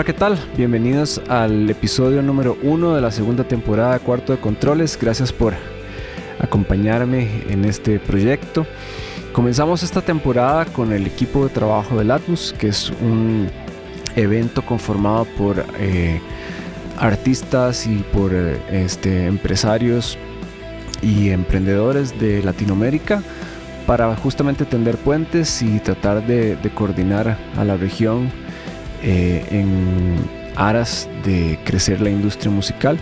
[0.00, 0.38] Hola, ¿qué tal?
[0.56, 4.98] Bienvenidos al episodio número uno de la segunda temporada de Cuarto de Controles.
[4.98, 5.52] Gracias por
[6.38, 8.66] acompañarme en este proyecto.
[9.34, 13.50] Comenzamos esta temporada con el equipo de trabajo del Atmos, que es un
[14.16, 16.18] evento conformado por eh,
[16.98, 20.16] artistas y por eh, este, empresarios
[21.02, 23.22] y emprendedores de Latinoamérica
[23.86, 28.30] para justamente tender puentes y tratar de, coordinar a la región
[29.02, 30.16] eh, en
[30.56, 32.98] aras de crecer la industria musical.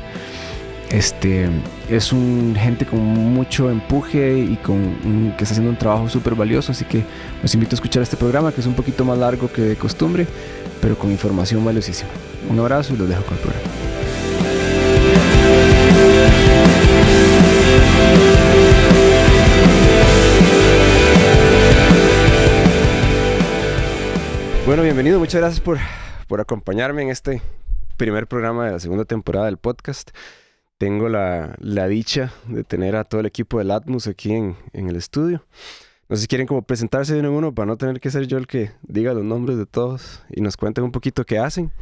[0.91, 1.49] Este
[1.91, 6.73] es un gente con mucho empuje y con que está haciendo un trabajo súper valioso,
[6.73, 7.05] así que
[7.43, 10.27] los invito a escuchar este programa que es un poquito más largo que de costumbre,
[10.81, 12.11] pero con información valiosísima.
[12.49, 13.98] Un abrazo y los dejo con el programa.
[24.69, 25.79] Bueno, bienvenido, muchas gracias por,
[26.27, 27.41] por acompañarme en este
[27.97, 30.11] primer programa de la segunda temporada del podcast.
[30.77, 34.91] Tengo la, la dicha de tener a todo el equipo del Atmos aquí en, en,
[34.91, 35.43] el estudio.
[36.11, 38.27] No sé si quieren como presentarse de uno en uno para no tener que ser
[38.27, 41.73] yo el que diga los nombres de todos y nos cuenten un poquito qué hacen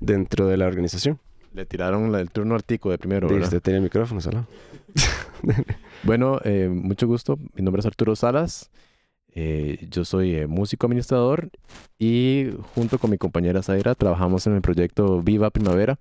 [0.00, 1.18] dentro de la organización.
[1.54, 3.44] Le tiraron el turno artico de primero, ¿verdad?
[3.44, 4.46] Usted tiene el micrófono, Sala.
[6.02, 7.38] bueno, eh, mucho gusto.
[7.54, 8.70] Mi nombre es Arturo Salas.
[9.36, 11.50] Eh, yo soy eh, músico administrador
[11.98, 15.98] y junto con mi compañera Zaira trabajamos en el proyecto Viva Primavera.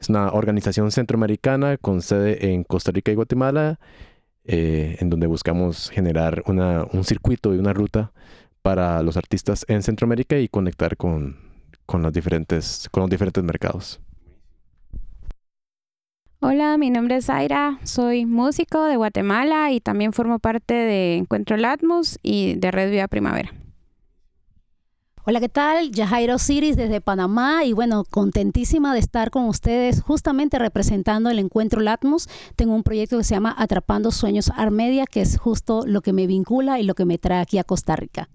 [0.00, 3.80] Es una organización centroamericana con sede en Costa Rica y Guatemala,
[4.44, 8.12] eh, en donde buscamos generar una, un circuito y una ruta
[8.62, 11.36] para los artistas en Centroamérica y conectar con,
[11.86, 14.00] con, diferentes, con los diferentes mercados.
[16.42, 21.58] Hola, mi nombre es Zaira, soy músico de Guatemala y también formo parte de Encuentro
[21.58, 23.52] Latmus y de Red Vida Primavera.
[25.26, 25.90] Hola, ¿qué tal?
[25.90, 31.82] Yajairo Ciris desde Panamá y bueno, contentísima de estar con ustedes justamente representando el Encuentro
[31.82, 32.26] Latmus.
[32.56, 36.26] Tengo un proyecto que se llama Atrapando Sueños Armedia, que es justo lo que me
[36.26, 38.30] vincula y lo que me trae aquí a Costa Rica.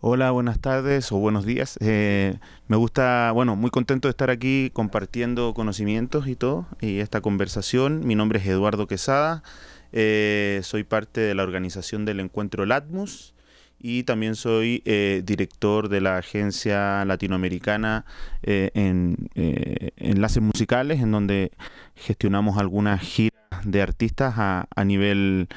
[0.00, 1.76] Hola, buenas tardes o buenos días.
[1.80, 2.38] Eh,
[2.68, 8.06] me gusta, bueno, muy contento de estar aquí compartiendo conocimientos y todo, y esta conversación.
[8.06, 9.42] Mi nombre es Eduardo Quesada,
[9.90, 13.34] eh, soy parte de la organización del encuentro LATMUS
[13.80, 18.04] y también soy eh, director de la agencia latinoamericana
[18.42, 21.50] en enlaces musicales, en donde
[21.96, 23.32] gestionamos algunas giras
[23.64, 25.48] de artistas a, a nivel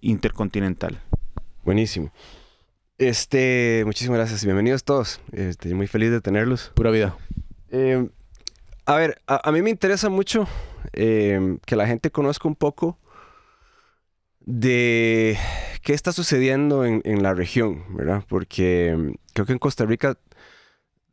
[0.00, 1.00] intercontinental.
[1.64, 2.12] Buenísimo.
[2.98, 4.44] Este, muchísimas gracias.
[4.44, 5.20] Bienvenidos todos.
[5.30, 6.72] Estoy muy feliz de tenerlos.
[6.74, 7.16] Pura vida.
[7.70, 8.10] Em,
[8.86, 10.48] a ver, a, mí me interesa mucho
[10.92, 12.98] em, que la gente conozca un poco
[14.40, 15.38] de
[15.82, 18.24] qué está sucediendo en, la región, ¿verdad?
[18.28, 20.18] Porque em, creo que en Costa Rica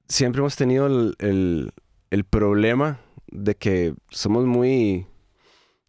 [0.08, 1.72] siempre hemos tenido el
[2.32, 5.06] problema de que somos muy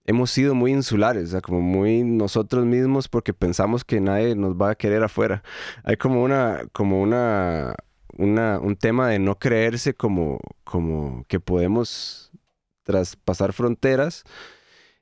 [0.07, 4.55] hemos sido muy insulares, o sea, como muy nosotros mismos porque pensamos que nadie nos
[4.55, 5.43] va a querer afuera.
[5.85, 7.75] Hay como una, como una,
[8.17, 12.31] una un tema de no creerse como, como que podemos
[12.85, 14.25] traspasar fronteras.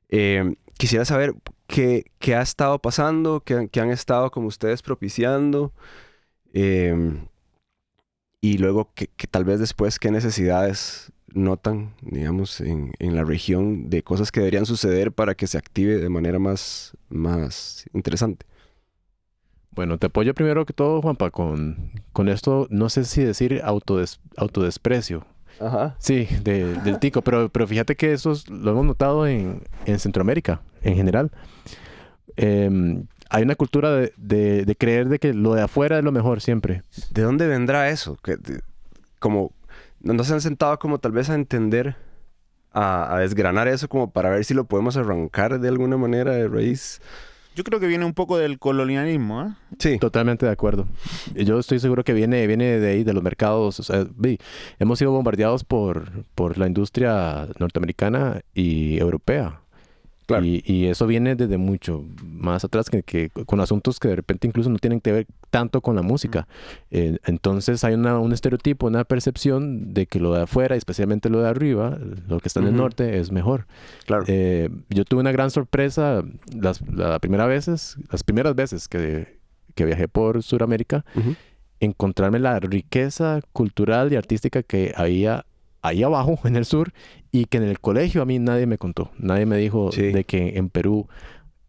[0.08, 1.34] Eh, quisiera saber
[1.66, 5.72] qué, qué, ha estado pasando, qué, qué, han estado como ustedes propiciando.
[6.54, 7.20] Eh,
[8.40, 13.90] y luego que, que, tal vez después qué necesidades notan, digamos, en, en, la región
[13.90, 18.46] de cosas que deberían suceder para que se active de manera más, más interesante?
[19.72, 24.20] Bueno, te apoyo primero que todo, Juanpa, con, con esto, no sé si decir autodes,
[24.36, 25.26] autodesprecio.
[25.60, 25.96] Ajá.
[25.98, 30.96] Sí, del tico, pero, pero fíjate que eso lo hemos notado en, en Centroamérica en
[30.96, 31.30] general.
[32.36, 36.40] Em, hay una cultura de, de, creer de que lo de afuera es lo mejor
[36.40, 36.82] siempre.
[37.10, 38.16] ¿De dónde vendrá eso?
[38.22, 38.36] Que,
[39.18, 39.52] como,
[40.12, 41.96] no se han sentado como tal vez a entender,
[42.72, 47.00] a, desgranar eso como para ver si lo podemos arrancar de alguna manera de raíz.
[47.56, 49.54] Yo creo que viene un poco del colonialismo, ¿eh?
[49.78, 49.98] Sí.
[49.98, 50.88] Totalmente de acuerdo.
[51.34, 53.78] Yo estoy seguro que viene, viene de ahí, de los mercados.
[53.78, 54.04] O sea,
[54.80, 59.60] hemos sido bombardeados por, por la industria norteamericana y europea.
[60.42, 64.78] Y, eso viene desde mucho más atrás, que, con asuntos que de repente incluso no
[64.78, 66.46] tienen que ver tanto con la música.
[66.90, 71.48] Eh, entonces hay un estereotipo, una percepción de que lo de afuera, especialmente lo de
[71.48, 71.98] arriba,
[72.28, 73.66] lo que está en el norte, es mejor.
[74.06, 74.24] Claro.
[74.26, 76.22] Eh, yo tuve una gran sorpresa
[76.54, 76.80] las,
[77.20, 79.38] primera veces, las primeras veces que,
[79.74, 81.04] que viajé por Sudamérica,
[81.80, 85.44] encontrarme la riqueza cultural y artística que había
[85.84, 86.92] ahí abajo, en el sur,
[87.30, 89.10] y que en el colegio a mí nadie me contó.
[89.18, 91.06] Nadie me dijo de que en Perú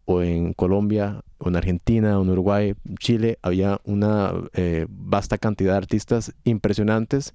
[0.04, 5.72] o en Colombia o en Argentina o en Uruguay, Chile, había una eh, vasta cantidad
[5.72, 7.34] de artistas impresionantes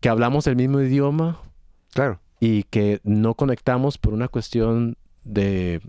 [0.00, 1.40] que hablamos el mismo idioma
[1.94, 2.20] Claro.
[2.40, 5.80] y que no conectamos por una cuestión de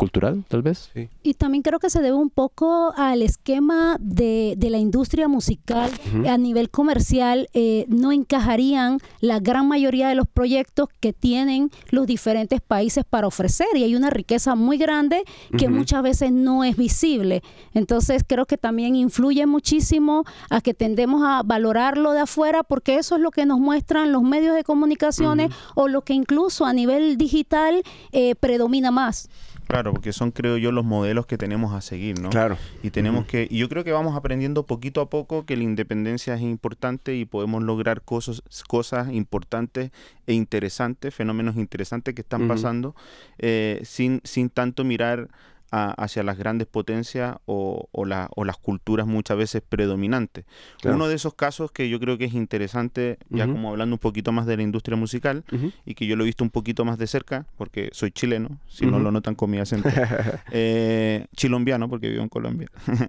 [0.00, 0.90] cultural, tal vez.
[1.22, 5.90] Y también creo que se debe un poco al esquema de, de la industria musical
[6.26, 7.48] a nivel comercial.
[7.52, 13.26] eh, no encajarían la gran mayoría de los proyectos que tienen los diferentes países para
[13.26, 13.66] ofrecer.
[13.74, 15.22] Y hay una riqueza muy grande
[15.58, 17.42] que muchas veces no es visible.
[17.74, 23.16] Entonces creo que también influye muchísimo a que tendemos a valorarlo de afuera porque eso
[23.16, 27.18] es lo que nos muestran los medios de comunicaciones o lo que incluso a nivel
[27.18, 27.82] digital
[28.12, 29.28] eh, predomina más.
[29.70, 32.30] Claro, porque son, creo yo, los modelos que tenemos a seguir, ¿no?
[32.30, 32.58] Claro.
[32.82, 36.34] Y tenemos que, y yo creo que vamos aprendiendo poquito a poco que la independencia
[36.34, 39.92] es importante y podemos lograr cosas, cosas importantes
[40.26, 42.96] e interesantes, fenómenos interesantes que están pasando,
[43.38, 45.28] eh, sin, sin tanto mirar
[45.70, 50.44] a- hacia las grandes potencias o, o, la- o las culturas muchas veces predominantes.
[50.80, 50.96] Claro.
[50.96, 54.32] Uno de esos casos que yo creo que es interesante, ya como hablando un poquito
[54.32, 55.44] más de la industria musical,
[55.84, 58.86] y que yo lo he visto un poquito más de cerca, porque soy chileno, si
[58.86, 59.88] no lo notan con mi acento,
[60.52, 62.68] eh, chilombiano, porque vivo en Colombia.
[62.84, 62.92] Sí.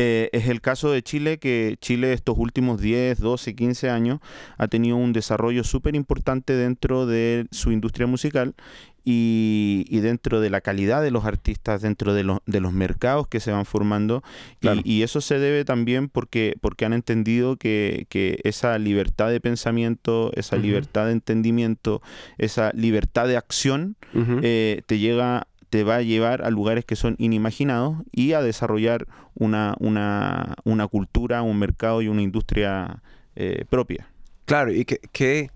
[0.00, 4.20] Eh, es el caso de Chile, que Chile estos últimos 10, 12, 15 años
[4.56, 8.54] ha tenido un desarrollo súper importante dentro de su industria musical
[9.04, 13.26] y, y dentro de la calidad de los artistas, dentro de los, de los mercados
[13.28, 14.22] que se van formando.
[14.52, 14.80] Y- Claro.
[14.84, 20.30] Y, eso se debe también porque, porque han entendido que, que esa libertad de pensamiento,
[20.34, 22.02] esa libertad de entendimiento,
[22.36, 23.96] esa libertad de acción,
[24.42, 29.06] eh, te llega te va a llevar a lugares que son inimaginados y a desarrollar
[29.34, 33.02] una, una, una cultura, un mercado y una industria
[33.36, 34.08] eh, propia.
[34.46, 35.50] Claro, ¿y qué,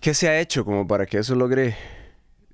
[0.00, 1.76] qué se ha hecho como para que eso logre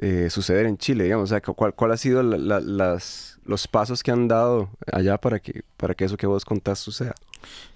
[0.01, 1.05] eh, suceder en Chile?
[1.05, 4.71] Digamos, o sea, ¿cuál, cuál ha sido la- la- las, los pasos que han dado
[4.93, 7.15] allá para que, para que eso que vos contás suceda?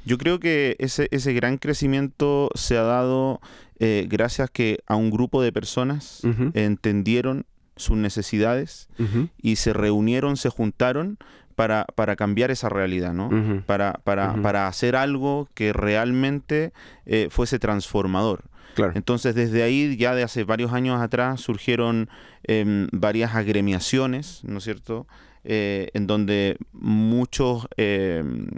[0.04, 3.40] Yo creo que ese, ese gran crecimiento se ha dado
[3.78, 6.50] eh, gracias que a un grupo de personas Ujú.
[6.54, 7.46] entendieron
[7.76, 9.28] sus necesidades Ujú.
[9.40, 11.18] y se reunieron, se juntaron
[11.54, 13.28] para, para cambiar esa realidad, ¿no?
[13.28, 13.62] Ujú.
[13.64, 14.42] Para, para, Ujú.
[14.42, 16.72] para hacer algo que realmente
[17.06, 18.44] eh, fuese transformador.
[18.74, 18.92] Claro.
[18.94, 22.08] Entonces, desde ahí, ya de hace varios años atrás, surgieron
[22.44, 25.06] em, varias agremiaciones, ¿no es cierto?
[25.44, 28.48] Eh, en donde muchos, em,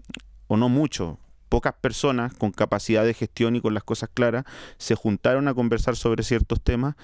[0.49, 1.17] o no muchos,
[1.49, 4.45] pocas personas con capacidad de gestión y con las cosas claras,
[4.79, 6.95] se juntaron a conversar sobre ciertos temas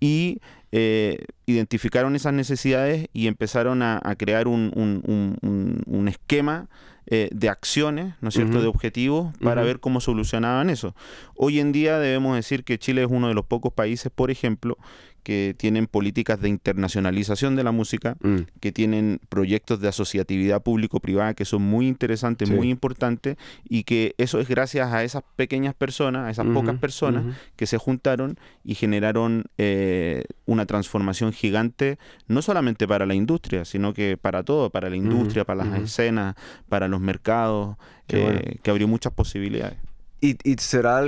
[0.00, 0.40] y
[0.72, 6.68] eh, identificaron esas necesidades y empezaron a, a crear un, un- un- un- un esquema
[7.10, 10.94] eh, de acciones, ¿no es cierto?, de objetivos para ver cómo solucionaban eso.
[11.34, 14.76] Hoy en día debemos decir que Chile es uno de los pocos países, por ejemplo,
[15.22, 18.36] que tienen políticas de internacionalización de la música, Mm.
[18.60, 22.54] que tienen proyectos de asociatividad público-privada que son muy interesantes, Sí.
[22.54, 23.36] muy importantes,
[23.68, 27.76] y que eso es gracias a esas pequeñas personas, a esas pocas personas que se
[27.78, 34.42] juntaron y generaron eh, una transformación gigante, no solamente para la industria, sino que para
[34.42, 36.34] todo, para la industria, para las escenas,
[36.68, 37.76] para los mercados,
[38.08, 38.40] eh, bueno.
[38.62, 39.76] que abrió muchas posibilidades.
[40.20, 41.02] Y, y será,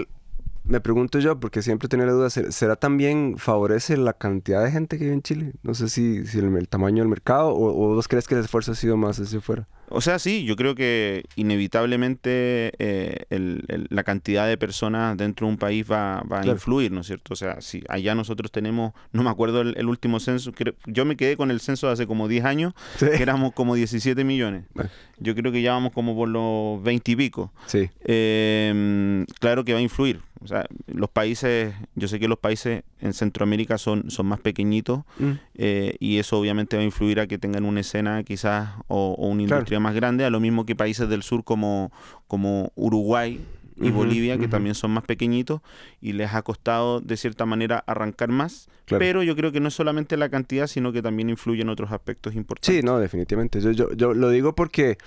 [0.65, 4.71] me pregunto yo, porque siempre tenía la duda, ¿ser- ¿será también favorece la cantidad de
[4.71, 5.53] gente que vive en Chile?
[5.63, 8.43] No sé si, si el, el tamaño del mercado o, o vos crees que el
[8.43, 9.69] esfuerzo ha sido más hacia afuera.
[9.91, 15.47] O sea, sí, yo creo que inevitablemente eh, el- el- la cantidad de personas dentro
[15.47, 17.33] de un país va, va a influir, ¿no es cierto?
[17.35, 21.05] O sea, si allá nosotros tenemos, no me acuerdo el, el último censo, creo- yo
[21.05, 23.07] me quedé con el censo de hace como 10 años, Sí.
[23.17, 24.65] que éramos como 17 millones.
[24.75, 24.91] Bueno.
[25.19, 27.53] Yo creo que ya vamos como por los 20 y pico.
[27.67, 27.91] Sí.
[28.05, 30.21] Eh, claro que va a influir.
[30.43, 35.01] O sea, los países, yo sé que los países en Centroamérica son, son más pequeñitos
[35.19, 35.33] Mm.
[35.57, 39.29] eh, y eso obviamente va a influir a que tengan una escena quizás o, o
[39.29, 39.61] una Claro.
[39.81, 41.91] Más grande, a lo mismo que países del sur como,
[42.29, 43.41] como Uruguay
[43.83, 45.63] y Bolivia, que también son más pequeñitos
[46.03, 48.99] y les ha costado de cierta manera arrancar más, Claro.
[49.01, 52.35] pero yo creo que no es solamente la cantidad, sino que también influyen otros aspectos
[52.35, 52.75] importantes.
[52.77, 53.61] Sí, no, definitivamente.
[53.61, 54.99] Yo, yo, yo lo digo porque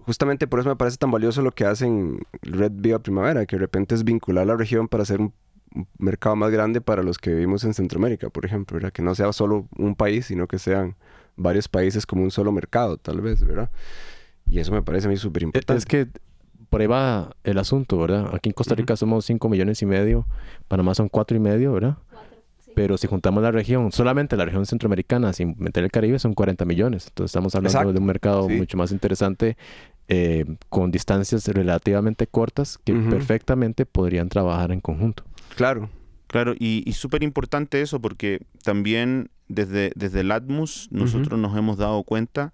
[0.00, 3.60] justamente por eso me parece tan valioso lo que hacen Red Viva Primavera, que de
[3.60, 5.32] repente es vincular la región para hacer un,
[5.74, 8.92] un mercado más grande para los que vivimos en Centroamérica, por ejemplo, ¿verdad?
[8.92, 10.96] Que no sea solo un país, sino que sean
[11.36, 13.70] varios países como un solo mercado, tal vez, ¿verdad?
[14.46, 15.78] Y eso me parece a mí súper importante.
[15.78, 16.06] Es que
[16.68, 18.30] por ahí va el asunto, ¿verdad?
[18.34, 18.74] Aquí en Costa.
[18.74, 20.26] Rica somos 5 millones y medio,
[20.68, 21.96] Panamá son 4 y medio, ¿verdad?
[22.74, 26.64] Pero si juntamos la región, solamente la región centroamericana, sin meter el Caribe, son 40
[26.64, 27.06] millones.
[27.08, 27.92] Entonces estamos hablando Exacto.
[27.92, 28.54] de un mercado Sí.
[28.54, 29.58] mucho más interesante,
[30.08, 35.22] eh, con distancias relativamente cortas, que perfectamente podrían trabajar en conjunto.
[35.54, 35.90] Claro.
[36.28, 41.76] Claro, y, y súper importante eso porque también desde, desde el Atmos nosotros nos hemos
[41.78, 42.52] dado cuenta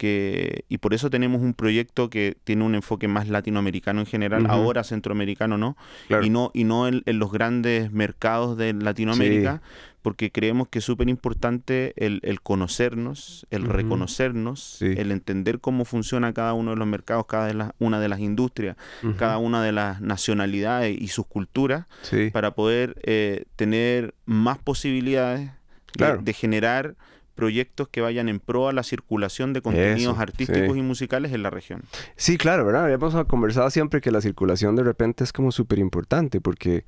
[0.00, 4.46] porque y por eso tenemos un proyecto que tiene un enfoque más latinoamericano en general,
[4.48, 5.76] ahora centroamericano no,
[6.08, 6.24] Claro.
[6.24, 9.60] y no y no en, en los grandes mercados de Latinoamérica,
[10.00, 14.86] porque creemos que es súper importante el, el conocernos, el reconocernos, Sí.
[14.96, 18.20] el entender cómo funciona cada uno de los mercados, cada de las- una de las
[18.20, 18.76] industrias,
[19.18, 22.30] cada una de las nacionalidades y sus culturas, Sí.
[22.32, 25.59] para poder eh, tener más posibilidades de-
[25.92, 26.20] Claro.
[26.22, 26.96] de, generar
[27.34, 30.78] proyectos que vayan en pro a la circulación de contenidos Eso, artísticos sí.
[30.78, 31.82] y musicales en la región.
[32.16, 32.84] Sí, claro, ¿verdad?
[32.84, 36.84] Habíamos conversado siempre que la circulación de repente es como súper importante porque,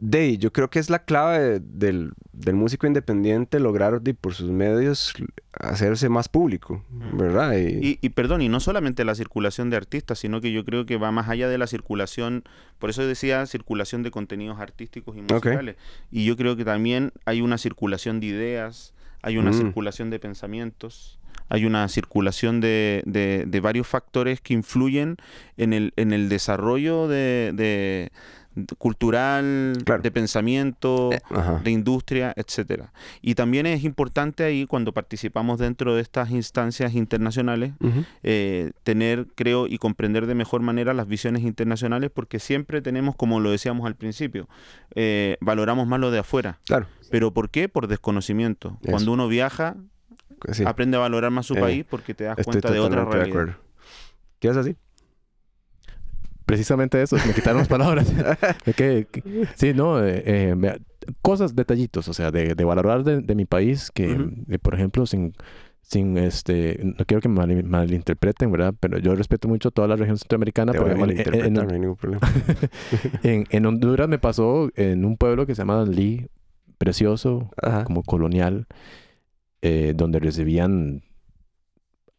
[0.00, 4.34] de, yo creo que es la clave de- del, del músico independiente lograr de, por
[4.34, 5.14] sus medios
[5.58, 7.54] hacerse más público, ¿verdad?
[7.56, 10.84] Y, Y, y perdón, y no solamente la circulación de artistas, sino que yo creo
[10.84, 12.42] que va más allá de la circulación,
[12.78, 15.76] por eso decía circulación de contenidos artísticos y musicales.
[16.10, 19.54] Y yo creo que también hay una circulación de ideas, hay una Mm.
[19.54, 25.16] circulación de pensamientos, hay una circulación de, de- de varios factores que influyen
[25.56, 28.10] en el, en el desarrollo de, de-
[28.43, 28.43] de-
[28.78, 30.02] cultural, Claro.
[30.02, 31.60] de pensamiento, Ajá.
[31.64, 32.92] de industria, etcétera.
[33.22, 37.72] Y también es importante ahí cuando participamos dentro de estas instancias internacionales
[38.22, 43.40] eh, tener, creo, y comprender de mejor manera las visiones internacionales porque siempre tenemos, como
[43.40, 44.48] lo decíamos al principio,
[44.94, 46.58] eh, valoramos más lo de afuera.
[46.66, 47.68] Claro, ¿Pero por qué?
[47.68, 48.78] Por desconocimiento.
[48.82, 48.90] Eso.
[48.90, 49.76] Cuando uno viaja,
[50.52, 50.64] sí.
[50.66, 53.28] aprende a valorar más su Eh, país porque te das cuenta de otra de realidad.
[53.28, 53.54] acuerdo.
[54.40, 54.76] ¿Qué es así?
[56.46, 58.12] Precisamente eso, me quitaron las palabras.
[58.76, 60.76] Que- que- sí, no, eh, eh, me-
[61.22, 65.06] cosas, detallitos, o sea, de, de valorar de, de mi país, que, eh, por ejemplo,
[65.06, 65.34] sin,
[65.82, 68.74] sin este, no quiero que me mal- malinterpreten, ¿verdad?
[68.78, 71.96] Pero yo respeto mucho toda la región centroamericana, Te pero en- en- no hay ningún
[71.96, 72.20] problema.
[73.22, 76.28] en, en Honduras me pasó en un pueblo que se llama Lee,
[76.78, 77.84] precioso, Ajá.
[77.84, 78.66] como colonial,
[79.62, 81.02] eh, donde recibían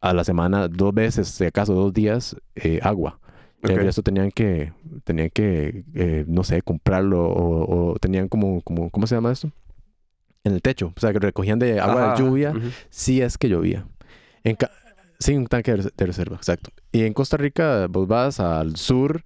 [0.00, 3.20] a la semana dos veces, si acaso dos días, eh, agua.
[3.68, 3.78] Y Ok.
[3.78, 4.72] El resto tenían que,
[5.04, 9.50] tenían que eh, no sé, comprarlo o, o tenían como, como, ¿cómo se llama esto?
[10.44, 10.92] En el techo.
[10.96, 12.52] O sea, que recogían de agua de lluvia
[12.90, 13.86] si es que llovía.
[14.44, 14.56] En
[15.18, 16.70] sí, un tanque de res- de reserva, exacto.
[16.92, 19.24] Y en Costa Rica vos vas al sur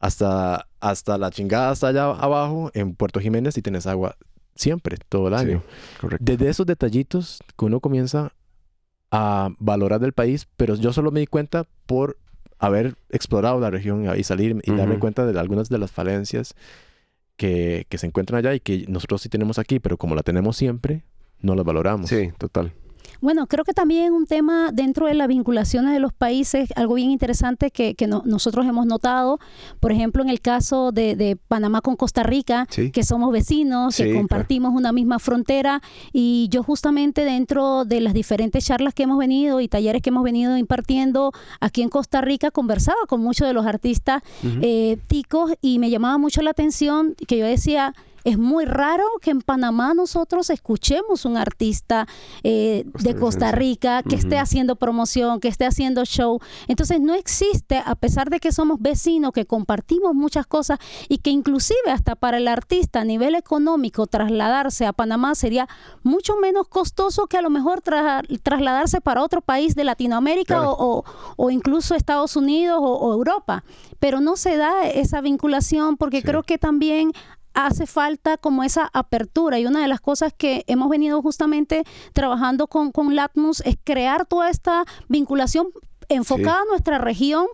[0.00, 4.16] hasta, hasta la chingada, hasta allá abajo, en Puerto Jiménez y tienes agua
[4.54, 5.62] siempre, todo el Sí, año.
[6.00, 6.24] correcto.
[6.24, 8.32] Desde esos detallitos que uno comienza
[9.10, 12.16] a valorar del país, pero yo solo me di cuenta por
[12.62, 16.54] haber explorado la región y salir y darme cuenta de algunas de las falencias
[17.36, 20.56] que, que se encuentran allá y que nosotros sí tenemos aquí, pero como la tenemos
[20.56, 21.02] siempre,
[21.40, 22.08] no las valoramos.
[22.08, 22.72] Sí, total.
[23.22, 27.10] Bueno, creo que también un tema dentro de las vinculaciones de los países, algo bien
[27.10, 29.38] interesante que, que no- nosotros hemos notado,
[29.78, 32.90] por ejemplo, en el caso de, de Panamá con Costa Rica, Sí.
[32.90, 34.22] que somos vecinos, Sí, que claro.
[34.22, 35.80] compartimos una misma frontera
[36.12, 40.24] y yo justamente dentro de las diferentes charlas que hemos venido y talleres que hemos
[40.24, 44.22] venido impartiendo aquí en Costa Rica conversaba con muchos de los artistas
[44.62, 49.30] eh, ticos y me llamaba mucho la atención que yo decía, es muy raro que
[49.30, 52.06] en Panamá nosotros escuchemos un artista
[52.42, 53.52] eh, de Costa.
[53.52, 56.40] Rica que esté haciendo promoción, que esté haciendo show.
[56.68, 61.30] Entonces no existe, a pesar de que somos vecinos, que compartimos muchas cosas y que
[61.30, 65.68] inclusive hasta para el artista a nivel económico trasladarse a Panamá sería
[66.02, 70.72] mucho menos costoso que a lo mejor tra- trasladarse para otro país de Latinoamérica Claro.
[70.72, 71.04] o, o-
[71.36, 73.64] o incluso Estados Unidos o, o Europa.
[73.98, 76.24] Pero no se da esa vinculación porque Sí.
[76.24, 77.12] creo que también
[77.54, 82.66] hace falta como esa apertura y una de las cosas que hemos venido justamente trabajando
[82.66, 85.68] con, con Latmus es crear toda esta vinculación
[86.08, 87.46] enfocada a nuestra región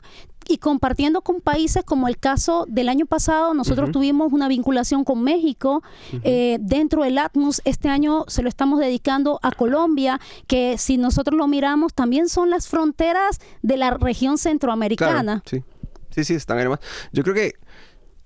[0.48, 5.22] y compartiendo con países como el caso del año pasado, nosotros tuvimos una vinculación con
[5.22, 5.82] México
[6.24, 7.60] eh, dentro del Atmos.
[7.66, 12.48] Este año se lo estamos dedicando a Colombia, que si nosotros lo miramos también son
[12.48, 15.42] las fronteras de la región centroamericana.
[15.42, 15.62] Claro, sí.
[16.10, 16.84] Sí, sí, están hermanos.
[17.12, 17.52] Yo creo que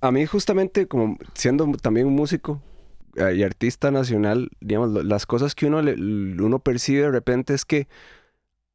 [0.02, 2.60] a mí justamente como siendo también un músico
[3.16, 7.88] eh, y artista nacional, digamos, las cosas que uno, uno percibe de repente es que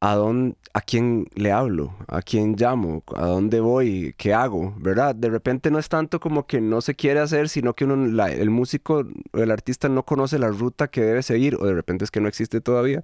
[0.00, 5.14] a, dónde, a quién le hablo, a quién llamo, a dónde voy, qué hago, ¿verdad?
[5.14, 9.04] De repente no es tanto como que no se quiere hacer, sino que el músico
[9.32, 12.20] o el artista no conoce la ruta que debe seguir o de repente es que
[12.20, 13.02] no existe todavía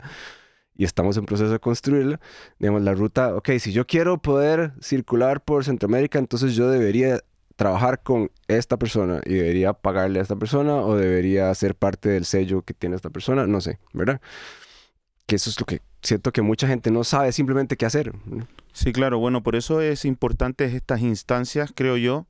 [0.77, 2.21] y estamos en proceso de construirla.
[2.59, 7.21] Digamos, la ruta, ok, si yo quiero poder circular por Centroamérica, entonces yo debería
[7.57, 12.25] trabajar con esta persona y debería pagarle a esta persona o debería ser parte del
[12.25, 14.21] sello que tiene esta persona, no sé, ¿verdad?
[15.27, 18.13] Que eso es lo que siento que mucha gente no sabe simplemente qué hacer.
[18.73, 22.27] Sí, claro, bueno, por eso es importante estas instancias, creo yo,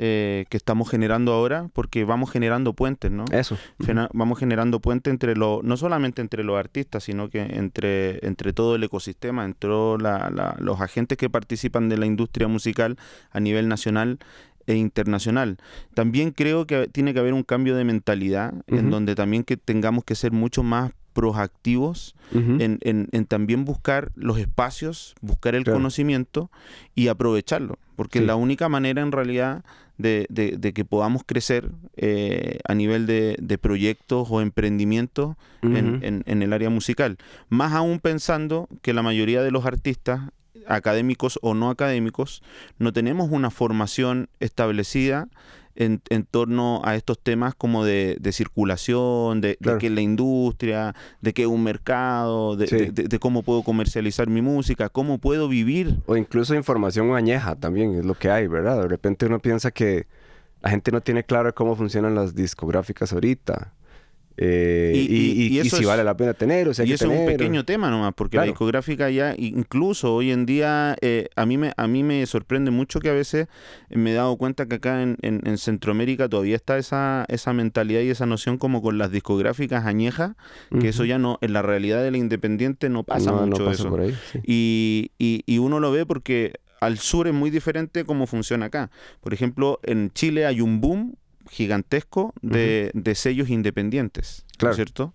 [0.00, 3.24] eh, que estamos generando ahora, porque vamos generando puentes, ¿no?
[3.32, 3.58] Eso.
[3.80, 8.52] Fena- Vamos generando puentes entre los, no solamente entre los artistas, sino que entre, entre
[8.52, 12.96] todo el ecosistema, entre la- la- los agentes que participan de la industria musical
[13.32, 14.20] a nivel nacional
[14.68, 15.56] e internacional.
[15.94, 20.04] También creo que tiene que haber un cambio de mentalidad en donde también que tengamos
[20.04, 25.78] que ser mucho más proactivos en, en- en también buscar los espacios, buscar el Claro.
[25.78, 26.50] conocimiento
[26.94, 28.22] y aprovecharlo, porque Sí.
[28.22, 29.64] es la única manera en realidad
[29.96, 36.22] de, de- de que podamos crecer eh, a nivel de, de proyectos o emprendimientos en-
[36.26, 37.16] en el área musical.
[37.48, 40.20] Más aún pensando que la mayoría de los artistas,
[40.68, 42.42] académicos o no académicos,
[42.78, 45.28] no tenemos una formación establecida
[45.74, 49.78] en, en torno a estos temas como de, de circulación, de, de Claro.
[49.78, 52.76] qué es la industria, de qué es un mercado, de, Sí.
[52.76, 55.96] de- de- de cómo puedo comercializar mi música, cómo puedo vivir.
[56.06, 58.82] O incluso información añeja también es lo que hay, ¿verdad?
[58.82, 60.06] De repente uno piensa que
[60.62, 63.72] la gente no tiene claro cómo funcionan las discográficas ahorita.
[64.40, 66.74] Eh, Y- y, y- y- y y eso si es- vale la pena tener, o
[66.74, 70.46] sea, y eso es un pequeño tema nomás, porque la discográfica ya, incluso hoy en
[70.46, 73.48] día, eh, a, mí me, a mí me sorprende mucho que a veces
[73.90, 78.00] me he dado cuenta que acá en, en- en Centroamérica todavía está esa, esa mentalidad
[78.02, 80.36] y esa noción como con las discográficas añejas,
[80.80, 83.64] que eso ya no, en la realidad de la independiente no pasa no, mucho no
[83.70, 83.90] pasa eso.
[83.90, 84.14] por ahí.
[84.32, 84.38] sí.
[84.46, 88.90] Y, y- y uno lo ve porque al sur es muy diferente cómo funciona acá.
[89.20, 91.16] Por ejemplo, en Chile hay un boom
[91.48, 94.70] gigantesco de, de sellos independientes, ¿no Claro.
[94.72, 95.14] es cierto?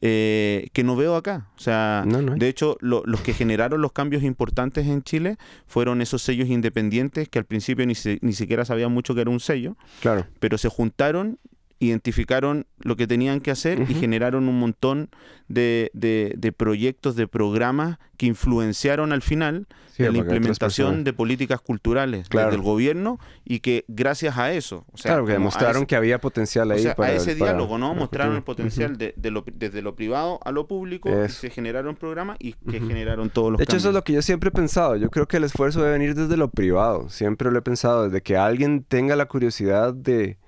[0.00, 1.48] Eh, que no veo acá.
[1.56, 2.38] O sea, No, no hay.
[2.38, 5.36] de hecho, lo- los que generaron los cambios importantes en Chile
[5.66, 9.30] fueron esos sellos independientes que al principio ni, se- ni siquiera sabían mucho que era
[9.30, 10.26] un sello, Claro.
[10.40, 11.38] pero se juntaron,
[11.80, 15.10] identificaron lo que tenían que hacer y generaron un montón
[15.48, 21.12] de, de- de proyectos, de programas que influenciaron al final Sí, en la implementación de
[21.12, 22.50] políticas culturales Claro.
[22.50, 26.18] del gobierno y que gracias a eso, o sea, claro, que demostraron ese- que había
[26.20, 27.12] potencial o ahí sea, para...
[27.12, 27.94] a ese para- diálogo, ¿no?
[27.94, 31.94] Mostraron el potencial de, de lo- desde lo privado a lo público y se generaron
[31.94, 32.88] programas y que Ujú.
[32.88, 34.96] generaron todos los De hecho, eso es lo que yo siempre he pensado.
[34.96, 37.08] Yo creo que el esfuerzo debe venir desde lo privado.
[37.08, 40.38] Siempre lo he pensado, desde que alguien tenga la curiosidad de,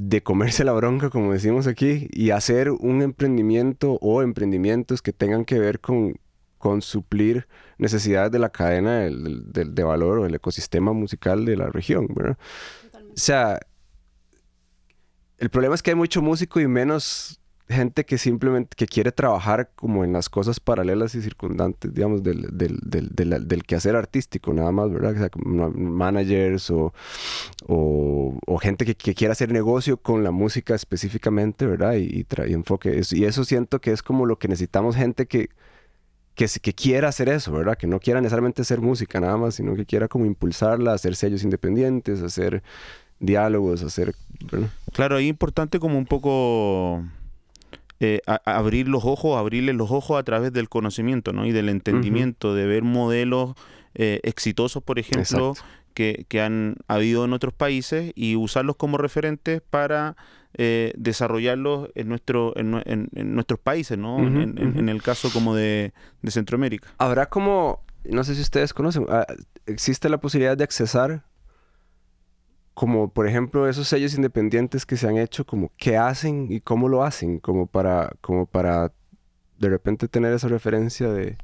[0.00, 5.44] de comerse la bronca, como decimos aquí, y hacer un emprendimiento o emprendimientos que tengan
[5.44, 6.14] que ver con,
[6.56, 11.66] con suplir necesidades de la cadena del- de valor o el ecosistema musical de la
[11.66, 12.06] región.
[12.16, 12.36] O
[13.14, 13.58] sea,
[15.38, 19.70] el problema es que hay mucho músico y menos gente que simplemente que quiere trabajar
[19.74, 24.72] como en las cosas paralelas y circundantes, digamos, del, del, del, del, quehacer artístico, nada
[24.72, 25.12] más, ¿verdad?
[25.12, 26.92] O sea, managers o,
[27.66, 31.94] o, gente que, que quiera hacer negocio con la música específicamente, ¿verdad?
[31.94, 33.00] Y, y, enfoque.
[33.12, 35.50] Y eso siento que es como lo que necesitamos gente que,
[36.34, 37.76] que, que quiera hacer eso, ¿verdad?
[37.76, 41.42] Que no quiera necesariamente hacer música nada más, sino que quiera como impulsarla, hacer sellos
[41.42, 42.62] independientes, hacer
[43.20, 44.14] diálogos, hacer...
[44.50, 44.70] ¿verdad?
[44.92, 47.04] Claro, es importante como un poco
[48.00, 51.46] eh, a- a abrir los ojos, abrirles los ojos a través del conocimiento, ¿no?
[51.46, 53.54] Y del entendimiento, de ver modelos
[53.94, 55.24] eh, exitosos, por ejemplo,
[55.94, 60.16] que, que han habido en otros países y usarlos como referentes para
[60.56, 64.26] eh, desarrollarlos en, nuestro, en, nue- en- en nuestros países, ¿no?
[64.42, 66.88] En- en el caso como de, de Centroamérica.
[66.98, 69.26] Habrá como, no sé si ustedes conocen, ah,
[69.66, 71.24] existe la posibilidad de accesar
[72.78, 76.88] como por ejemplo esos sellos independientes que se han hecho, como qué hacen y cómo
[76.88, 78.92] lo hacen, como para, como para
[79.58, 81.36] de repente tener esa referencia de...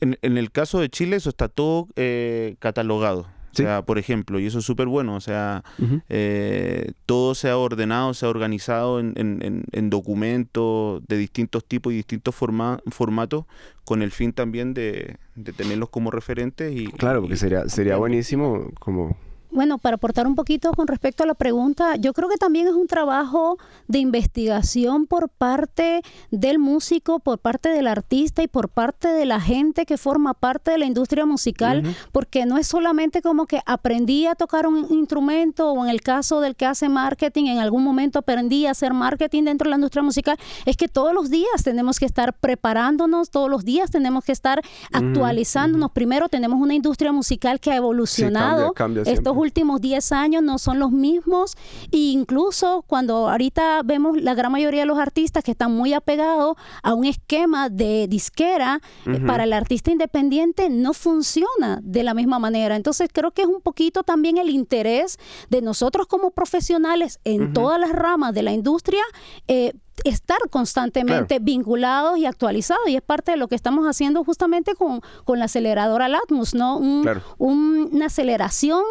[0.00, 3.26] En, en el caso de Chile eso está todo eh, catalogado.
[3.52, 3.62] Sí.
[3.62, 5.62] O sea, por ejemplo, y eso es súper bueno, o sea,
[6.08, 11.64] eh, todo se ha ordenado, se ha organizado en, en- en- en documentos de distintos
[11.64, 13.44] tipos y distintos forma- formatos
[13.84, 16.72] con el fin también de, de tenerlos como referentes.
[16.74, 19.16] Y, Claro, porque y- sería, sería buenísimo como...
[19.50, 22.74] Bueno, para aportar un poquito con respecto a la pregunta, yo creo que también es
[22.74, 23.56] un trabajo
[23.86, 29.40] de investigación por parte del músico, por parte del artista y por parte de la
[29.40, 31.82] gente que forma parte de la industria musical,
[32.12, 36.40] porque no es solamente como que aprendí a tocar un instrumento o en el caso
[36.40, 40.02] del que hace marketing, en algún momento aprendí a hacer marketing dentro de la industria
[40.02, 44.32] musical, es que todos los días tenemos que estar preparándonos, todos los días tenemos que
[44.32, 44.60] estar
[44.92, 45.92] actualizándonos.
[45.92, 48.72] Primero tenemos una industria musical que ha evolucionado.
[48.72, 49.37] cambia Estos siempre.
[49.38, 51.54] Últimos 10 años no son los mismos
[51.92, 56.56] e incluso cuando ahorita vemos la gran mayoría de los artistas que están muy apegados
[56.82, 62.38] a un esquema de disquera, eh, para el artista independiente no funciona de la misma
[62.38, 62.76] manera.
[62.76, 67.78] Entonces creo que es un poquito también el interés de nosotros como profesionales en todas
[67.80, 69.02] las ramas de la industria.
[69.46, 69.72] eh,
[70.04, 75.00] estar constantemente vinculados y actualizados y es parte de lo que estamos haciendo justamente con,
[75.24, 76.76] con la aceleradora Latmus, ¿no?
[76.78, 77.20] Un- Claro.
[77.38, 78.82] un- una aceleración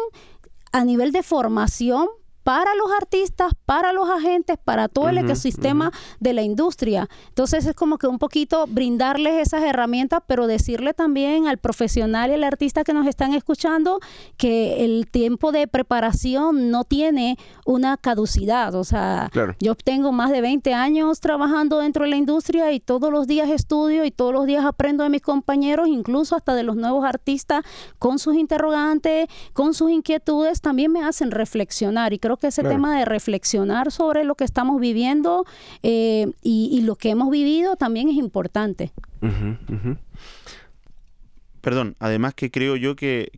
[0.72, 2.08] a nivel de formación
[2.48, 7.06] para los artistas, para los agentes, para todo el ecosistema de la industria.
[7.28, 12.32] Entonces es como que un poquito brindarles esas herramientas, pero decirle también al profesional y
[12.32, 14.00] al artista que nos están escuchando
[14.38, 18.74] que el tiempo de preparación no tiene una caducidad.
[18.76, 19.30] O sea,
[19.60, 23.50] yo tengo más de 20 años trabajando dentro de la industria y todos los días
[23.50, 27.62] estudio y todos los días aprendo de mis compañeros, incluso hasta de los nuevos artistas,
[27.98, 32.14] con sus interrogantes, con sus inquietudes, también me hacen reflexionar.
[32.14, 35.44] Y creo que ese tema de reflexionar sobre lo que estamos viviendo
[35.82, 38.92] eh, y, lo que hemos vivido también es importante.
[41.60, 43.30] Perdón, además que creo yo que,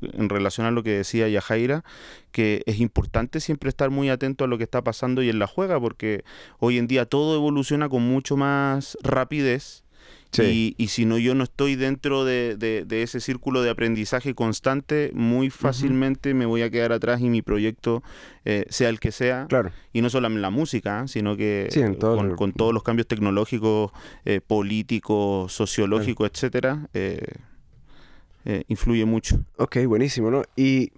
[0.00, 1.84] en relación a lo que decía Yajaira,
[2.32, 5.46] que es importante siempre estar muy atento a lo que está pasando y en la
[5.46, 6.24] juega, porque
[6.58, 9.85] hoy en día todo evoluciona con mucho más rapidez
[10.38, 16.34] y, si no, yo no estoy dentro de, ese círculo de aprendizaje constante, muy fácilmente
[16.34, 18.02] me voy a quedar atrás y mi proyecto,
[18.44, 19.72] eh, sea el que sea, claro.
[19.92, 21.68] y no solo en la música, sino que
[22.00, 23.92] con, todos los cambios tecnológicos,
[24.24, 27.20] eh, políticos, sociológicos, etcétera, eh,
[28.68, 29.40] influye mucho.
[29.56, 30.42] Ok, buenísimo, ¿no?
[30.54, 30.92] Y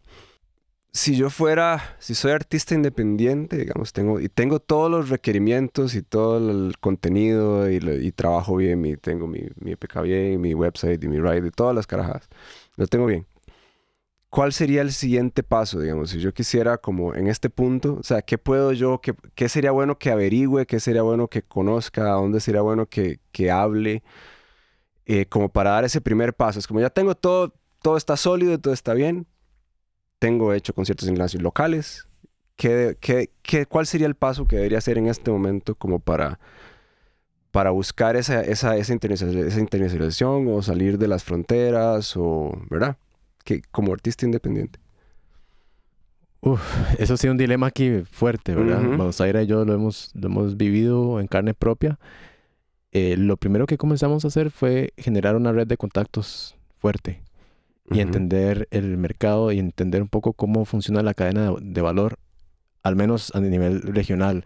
[0.92, 6.02] si yo fuera, si soy artista independiente, digamos, tengo, y tengo todos los requerimientos y
[6.02, 11.08] todo el contenido y, trabajo bien, y tengo mi, mi EPK bien, mi website y
[11.08, 12.28] mi ride y todas las carajadas,
[12.76, 13.26] lo tengo bien.
[14.30, 18.20] ¿Cuál sería el siguiente paso, digamos, si yo quisiera como en este punto, o sea,
[18.20, 22.16] qué puedo yo, qué, qué sería bueno que averigüe, qué sería bueno que conozca, a
[22.16, 24.02] dónde sería bueno que, que hable,
[25.06, 26.58] eh, como para dar ese primer paso?
[26.58, 29.26] Es como ya tengo todo, todo está sólido, todo está bien,
[30.18, 32.06] tengo hecho conciertos en locales.
[32.56, 36.40] ¿Qué, qué, qué, cuál sería el paso que debería hacer en este momento como para,
[37.52, 42.96] para buscar esa, esa, esa, internacionalización o salir de las fronteras o, ¿verdad?
[43.44, 44.80] Que, como artista independiente.
[46.40, 46.60] Uf,
[46.98, 48.80] eso ha sido un dilema aquí fuerte, ¿verdad?
[48.82, 51.98] Vamos a ir y yo lo hemos, lo hemos vivido en carne propia.
[52.90, 57.22] Eh, lo primero que comenzamos a hacer fue generar una red de contactos fuerte
[57.90, 62.18] y entender el mercado y entender un poco cómo funciona la cadena de, valor,
[62.82, 64.44] al menos a nivel regional.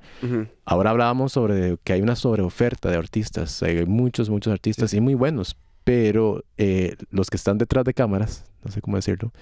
[0.64, 5.14] Ahora hablábamos sobre que hay una sobreoferta de artistas, hay muchos, muchos artistas y muy
[5.14, 9.32] buenos, pero eh, los que están detrás de cámaras, no sé cómo decirlo,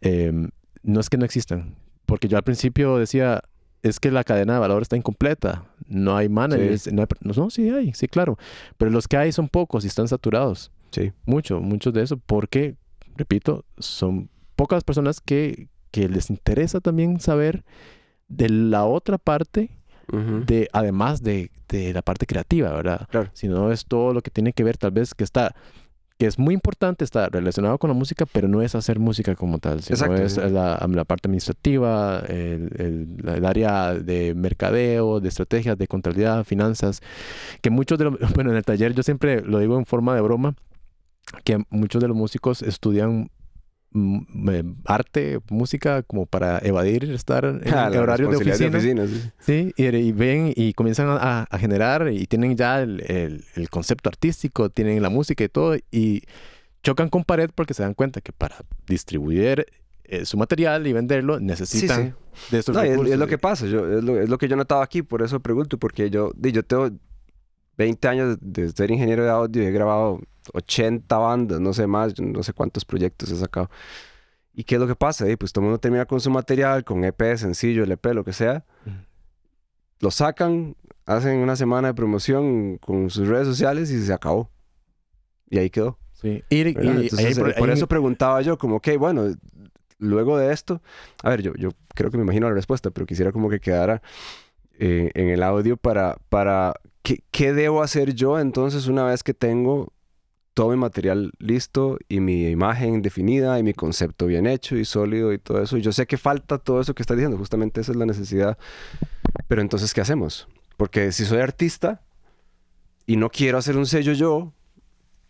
[0.00, 0.50] em,
[0.82, 3.42] no es que no existan, porque yo al principio decía,
[3.82, 7.92] es que la cadena de valor está incompleta, no hay managers, no, no, sí hay,
[7.94, 8.38] sí, claro,
[8.76, 10.70] pero los que hay son pocos y están saturados.
[10.90, 11.12] Sí.
[11.26, 12.76] Mucho, muchos de eso, porque
[13.16, 17.64] repito, son pocas personas que, les interesa también saber
[18.26, 19.70] de la otra parte,
[20.08, 23.08] de, además de, la parte creativa, ¿verdad?
[23.10, 23.30] Claro.
[23.32, 25.54] Si no es todo lo que tiene que ver, tal vez que está
[26.18, 29.58] que es muy importante, está relacionado con la música, pero no es hacer música como
[29.58, 36.44] tal, sino es la, parte administrativa, el, el, área de mercadeo, de estrategias, de contabilidad,
[36.44, 37.00] finanzas,
[37.60, 40.20] que muchos de los, bueno, en el taller yo siempre lo digo en forma de
[40.20, 40.54] broma,
[41.44, 43.30] que muchos de los músicos estudian
[43.92, 48.80] mm, eh, arte, música, como para evadir estar en ah, el horario de oficina.
[49.38, 55.10] sí, y, ven y comienzan a, generar y tienen ya el, concepto artístico, tienen la
[55.10, 56.22] música y todo, y
[56.82, 58.56] chocan con pared porque se dan cuenta que para
[58.86, 59.66] distribuir
[60.04, 62.14] eh, su material y venderlo necesitan
[62.50, 63.10] de estos recursos.
[63.10, 65.40] Es, lo que pasa, yo, es, lo, es lo que yo notaba aquí, por eso
[65.40, 66.90] pregunto, porque yo, yo tengo
[67.76, 70.20] 20 años de ser ingeniero de audio y he grabado
[70.52, 73.70] 80 bandas, no sé más, no sé cuántos proyectos he sacado.
[74.52, 75.26] ¿Y qué es lo que pasa?
[75.38, 78.64] pues todo el mundo termina con su material, con EP, sencillo, LP, lo que sea.
[79.98, 84.50] Lo sacan, hacen una semana de promoción con sus redes sociales y se acabó.
[85.50, 85.98] Y ahí quedó.
[86.12, 86.44] Sí.
[86.50, 86.72] Y,
[87.58, 89.34] por, eso preguntaba yo, como, ok, bueno,
[89.98, 90.80] luego de esto,
[91.22, 94.02] a ver, yo, yo creo que me imagino la respuesta, pero quisiera como que quedara
[94.78, 96.74] eh, en el audio para, para
[97.04, 99.92] ¿qué, ¿qué debo hacer yo entonces una vez que tengo
[100.54, 105.32] todo mi material listo y mi imagen definida y mi concepto bien hecho y sólido
[105.32, 105.76] y todo eso.
[105.76, 108.56] Y yo sé que falta todo eso que estás diciendo, justamente esa es la necesidad.
[109.48, 110.48] Pero entonces, ¿qué hacemos?
[110.76, 112.02] Porque si soy artista
[113.04, 114.52] y no quiero hacer un sello yo,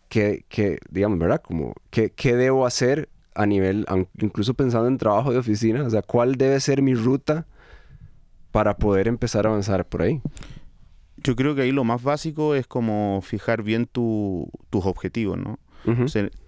[0.09, 1.41] ¿qué, qué digamos, verdad?
[1.41, 3.85] Como, ¿qué, ¿qué debo hacer a nivel,
[4.19, 5.83] incluso pensando en trabajo de oficina?
[5.83, 7.47] O sea, ¿cuál debe ser mi ruta
[8.51, 10.21] para poder empezar a avanzar por ahí?
[11.25, 15.59] Yo creo que ahí lo más básico es como fijar bien tus objetivos, ¿no?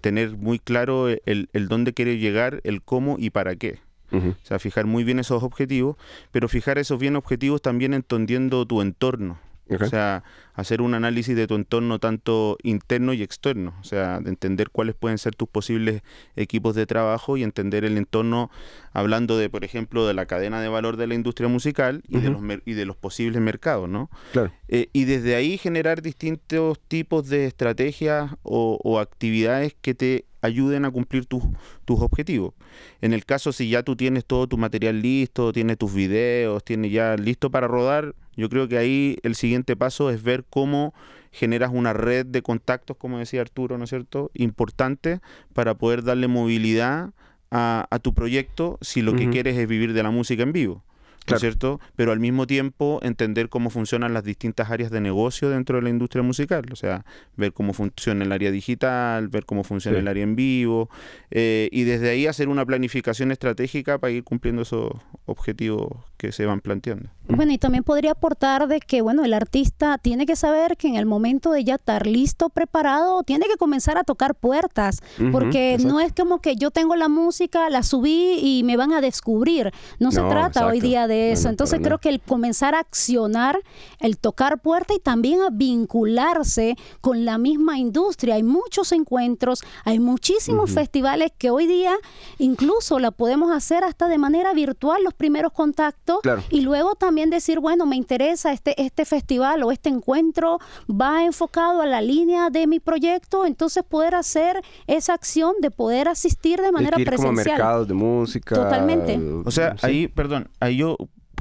[0.00, 3.80] tener muy claro el, el, dónde quieres llegar, el cómo y para qué.
[4.10, 5.96] O sea, fijar muy bien esos objetivos,
[6.30, 9.38] pero fijar esos bien objetivos también entendiendo tu entorno.
[9.70, 14.30] O sea, hacer un análisis de tu entorno tanto interno y externo, o sea, de
[14.30, 16.02] entender cuáles pueden ser tus posibles
[16.36, 18.50] equipos de trabajo y entender el entorno,
[18.92, 22.30] hablando de, por ejemplo, de la cadena de valor de la industria musical y, de,
[22.30, 24.10] los y de los posibles mercados, ¿no?
[24.32, 24.52] Claro.
[24.68, 30.84] Eh, y desde ahí generar distintos tipos de estrategias o, o actividades que te ayuden
[30.84, 31.42] a cumplir tus,
[31.84, 32.54] tus objetivos.
[33.00, 36.92] En el caso si ya tú tienes todo tu material listo, tienes tus videos, tienes
[36.92, 40.94] ya listo para rodar, yo creo que ahí el siguiente paso es ver cómo
[41.32, 45.20] generas una red de contactos, como decía Arturo, ¿no es cierto?, importante
[45.52, 47.10] para poder darle movilidad
[47.50, 50.84] a, tu proyecto si lo que quieres es vivir de la música en vivo.
[51.28, 51.80] ¿No es cierto?
[51.96, 55.90] Pero al mismo tiempo entender cómo funcionan las distintas áreas de negocio dentro de la
[55.90, 57.04] industria musical, o sea,
[57.36, 60.88] ver cómo funciona el área digital, ver cómo funciona el área en vivo,
[61.30, 64.92] eh, y desde ahí hacer una planificación estratégica para ir cumpliendo esos
[65.26, 67.10] objetivos que se van planteando.
[67.28, 70.96] Bueno, y también podría aportar de que, bueno, el artista tiene que saber que en
[70.96, 76.00] el momento de ya estar listo, preparado, tiene que comenzar a tocar puertas, porque no
[76.00, 79.72] es como que yo tengo la música, la subí y me van a descubrir.
[79.98, 81.48] No, se trata hoy día de eso.
[81.48, 83.60] Entonces creo que el comenzar a accionar,
[84.00, 88.36] el tocar puertas y también a vincularse con la misma industria.
[88.36, 91.94] Hay muchos encuentros, hay muchísimos festivales que hoy día
[92.38, 97.60] incluso la podemos hacer hasta de manera virtual, los primeros contactos, y luego también decir,
[97.60, 102.66] bueno, me interesa este, este festival o este encuentro, va enfocado a la línea de
[102.66, 107.18] mi proyecto, entonces poder hacer esa acción de poder asistir de manera presencial.
[107.18, 108.54] Como mercados de música.
[108.54, 109.18] Totalmente.
[109.44, 110.96] O sea, ahí, perdón, ahí yo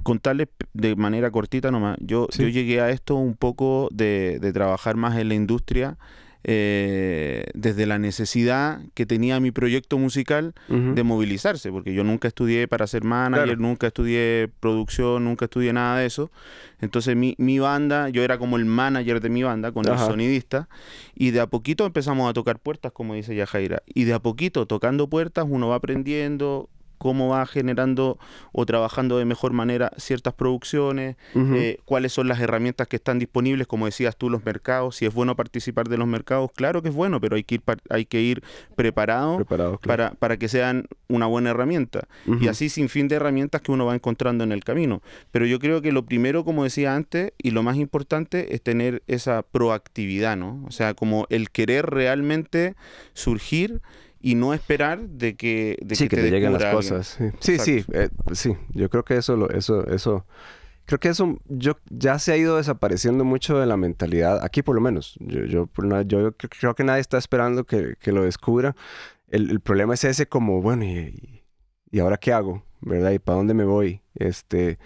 [0.07, 4.95] contarles de manera cortita nomás, yo, yo llegué a esto un poco de, de trabajar
[4.95, 5.97] más en la industria
[6.45, 12.69] eh, desde la necesidad que tenía mi proyecto musical de movilizarse, porque yo nunca estudié
[12.69, 16.31] para ser manager, nunca estudié producción, nunca estudié nada de eso.
[16.79, 20.69] Entonces mi, mi banda, yo era como el manager de mi banda con el sonidista,
[21.15, 24.67] y de a poquito empezamos a tocar puertas, como dice Yajaira, y de a poquito
[24.67, 28.17] tocando puertas uno va aprendiendo, cómo va generando
[28.51, 33.67] o trabajando de mejor manera ciertas producciones, eh, cuáles son las herramientas que están disponibles,
[33.67, 36.95] como decías tú, los mercados, si es bueno participar de los mercados, claro que es
[36.95, 38.43] bueno, pero hay que ir, hay que ir
[38.75, 39.45] preparado
[39.81, 42.07] para, para que sean una buena herramienta.
[42.39, 45.01] Y así sin fin de herramientas que uno va encontrando en el camino.
[45.31, 49.03] Pero yo creo que lo primero, como decía antes, y lo más importante es tener
[49.07, 50.63] esa proactividad, ¿no?
[50.67, 52.75] O sea, como el querer realmente
[53.13, 53.81] surgir
[54.19, 57.17] y no esperar de que, de sí, que, te, lleguen las cosas.
[57.39, 60.25] Sí, sí, eh, sí, Yo creo que eso, lo, eso, eso,
[60.85, 64.75] creo que eso yo, ya se ha ido desapareciendo mucho de la mentalidad, aquí por
[64.75, 65.15] lo menos.
[65.19, 65.69] Yo, yo,
[66.07, 68.75] yo creo que nadie está esperando que, que lo descubra.
[69.29, 71.43] El, el, problema es ese como, bueno, y,
[71.91, 72.63] y, ahora qué hago?
[72.81, 73.11] ¿Verdad?
[73.11, 74.01] ¿Y para dónde me voy?
[74.15, 74.79] Este,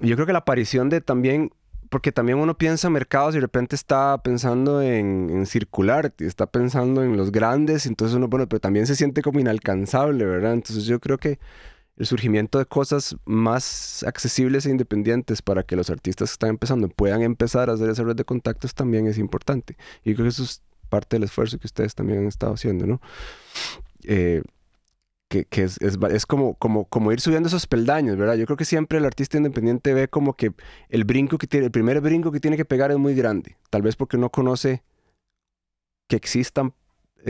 [0.00, 1.52] yo creo que la aparición de también
[1.90, 7.16] porque también uno piensa mercados y de repente está pensando en, circular, está pensando en
[7.16, 10.54] los grandes, entonces uno, bueno, pero también se siente como inalcanzable, ¿verdad?
[10.54, 11.38] Entonces yo creo que
[11.96, 16.88] el surgimiento de cosas más accesibles e independientes para que los artistas que están empezando
[16.88, 19.76] puedan empezar a hacer esa red de contactos también es importante.
[20.04, 23.00] Y creo que eso es parte del esfuerzo que ustedes también han estado haciendo, ¿no?
[24.04, 24.42] Eh,
[25.28, 28.34] que, es, es, como, como, como ir subiendo esos peldaños, ¿verdad?
[28.36, 30.52] Yo creo que siempre el artista independiente ve como que
[30.88, 33.82] el brinco que tiene, el primer brinco que tiene que pegar es muy grande, tal
[33.82, 34.82] vez porque no conoce
[36.08, 36.74] que existan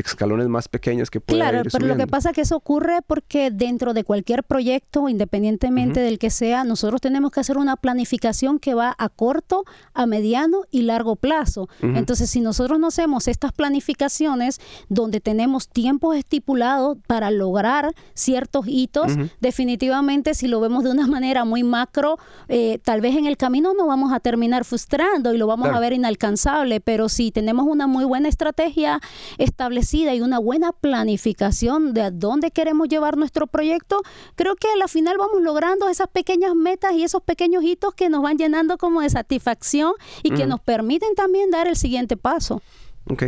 [0.05, 3.51] escalones más pequeños que pueden Claro, pero lo que pasa es que eso ocurre porque
[3.51, 8.75] dentro de cualquier proyecto, independientemente del que sea, nosotros tenemos que hacer una planificación que
[8.75, 11.69] va a corto, a mediano y largo plazo.
[11.81, 19.13] Entonces, si nosotros no hacemos estas planificaciones donde tenemos tiempos estipulados para lograr ciertos hitos,
[19.41, 23.73] definitivamente si lo vemos de una manera muy macro, eh, tal vez en el camino
[23.75, 27.87] no vamos a terminar frustrando y lo vamos a ver inalcanzable, pero si tenemos una
[27.87, 29.01] muy buena estrategia
[29.39, 34.03] establecida, y una buena planificación de a dónde queremos llevar nuestro proyecto,
[34.35, 38.09] creo que a la final vamos logrando esas pequeñas metas y esos pequeños hitos que
[38.09, 42.63] nos van llenando como de satisfacción y que nos permiten también dar el siguiente paso.
[43.09, 43.25] Ok.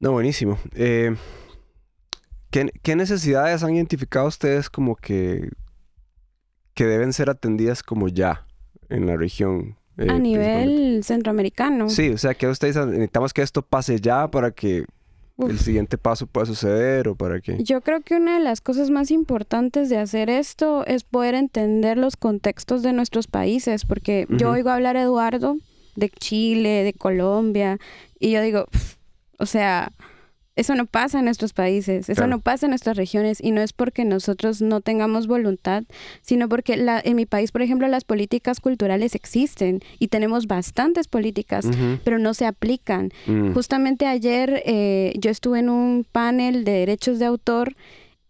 [0.00, 0.58] No, buenísimo.
[0.74, 1.16] Eh,
[2.50, 5.50] ¿qué, necesidades han identificado ustedes como que,
[6.74, 8.46] que deben ser atendidas como ya
[8.88, 9.76] en la región?
[9.96, 11.88] Eh, a nivel centroamericano.
[11.88, 14.84] Sí, o sea, que ustedes necesitamos que esto pase ya para que
[15.38, 17.62] el siguiente paso pueda suceder o para qué?
[17.62, 21.98] Yo creo que una de las cosas más importantes de hacer esto es poder entender
[21.98, 25.56] los contextos de nuestros países, porque yo oigo hablar a Eduardo
[25.96, 27.78] de Chile, de Colombia,
[28.18, 28.66] y yo digo,
[29.38, 29.92] o sea,
[30.56, 32.30] Eso no pasa en nuestros países, eso Claro.
[32.30, 35.82] no pasa en nuestras regiones y no es porque nosotros no tengamos voluntad,
[36.22, 41.08] sino porque la, en mi país, por ejemplo, las políticas culturales existen y tenemos bastantes
[41.08, 41.66] políticas,
[42.04, 43.10] pero no se aplican.
[43.26, 43.52] Mm.
[43.52, 47.74] Justamente ayer eh, yo estuve en un panel de derechos de autor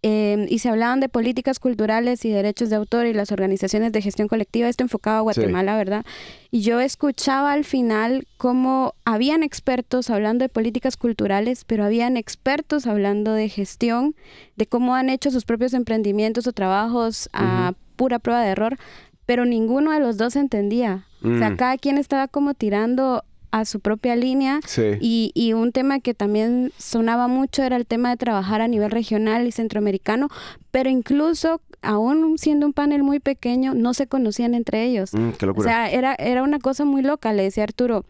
[0.07, 4.03] eh, y se hablaban de políticas culturales y derechos de autor y las organizaciones de
[4.03, 6.05] gestión colectiva, esto enfocado a Guatemala, ¿verdad?
[6.51, 12.87] Y yo escuchaba al final cómo habían expertos hablando de políticas culturales, pero habían expertos
[12.87, 14.15] hablando de gestión,
[14.57, 18.77] de cómo han hecho sus propios emprendimientos o trabajos a pura prueba de error,
[19.25, 21.07] pero ninguno de los dos entendía.
[21.23, 21.57] O sea, Mm.
[21.57, 23.25] cada quien estaba como tirando
[23.61, 24.83] a su propia línea Sí.
[25.01, 28.91] y, y un tema que también sonaba mucho era el tema de trabajar a nivel
[28.91, 30.29] regional y centroamericano,
[30.73, 35.15] pero incluso, aún siendo un panel muy pequeño, no se conocían entre ellos.
[35.15, 35.69] Mm, qué O locura.
[35.71, 38.05] sea, era, era una cosa muy loca, le decía Arturo.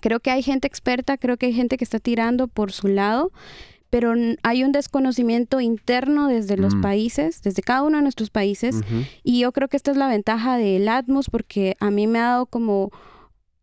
[0.00, 3.30] Creo que hay gente experta, creo que hay gente que está tirando por su lado,
[3.90, 6.80] pero hay un desconocimiento interno desde los Mm.
[6.80, 8.80] países, desde cada uno de nuestros países,
[9.22, 12.22] y yo creo que esta es la ventaja del Atmos porque a mí me ha
[12.30, 12.90] dado como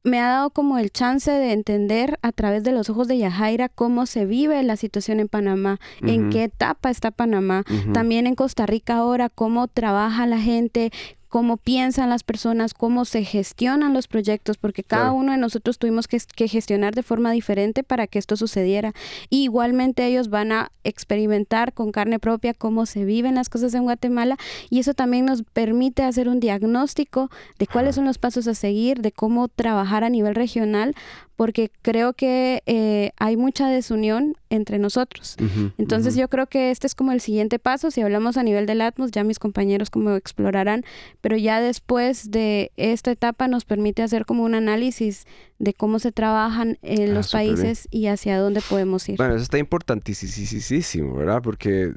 [0.03, 3.69] me ha dado como el chance de entender a través de los ojos de Yajaira
[3.69, 8.65] cómo se vive la situación en Panamá, en qué etapa está Panamá, también en Costa
[8.65, 10.91] Rica ahora, cómo trabaja la gente,
[11.29, 15.15] cómo piensan las personas, cómo se gestionan los proyectos, porque cada Claro.
[15.15, 18.93] uno de nosotros tuvimos que, que gestionar de forma diferente para que esto sucediera.
[19.29, 23.83] Y igualmente ellos van a experimentar con carne propia cómo se viven las cosas en
[23.83, 24.37] Guatemala
[24.69, 29.01] y eso también nos permite hacer un diagnóstico de cuáles son los pasos a seguir,
[29.01, 30.95] de cómo trabajar a nivel regional,
[31.39, 35.37] porque creo que eh, hay mucha desunión entre nosotros.
[35.77, 37.91] Entonces yo creo que este es como el siguiente paso.
[37.91, 40.83] Si hablamos a nivel del Atmos, ya mis compañeros como explorarán,
[41.21, 45.23] pero ya después de esta etapa nos permite hacer como un análisis
[45.59, 47.55] de cómo se trabajan en Ah, los bien.
[47.55, 49.15] países y hacia dónde podemos ir.
[49.15, 51.41] Bueno, eso está importantísimo, ¿verdad?
[51.41, 51.93] Porque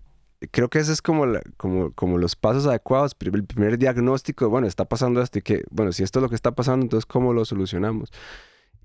[0.52, 3.16] creo que ese es como, la- como, como los pasos adecuados.
[3.18, 6.36] El primer diagnóstico, bueno, está pasando esto y que, bueno, si esto es lo que
[6.36, 8.12] está pasando, entonces ¿cómo lo solucionamos?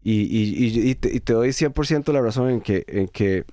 [0.04, 3.46] Y, y, y, y te, te doy 100% la razón en que, en que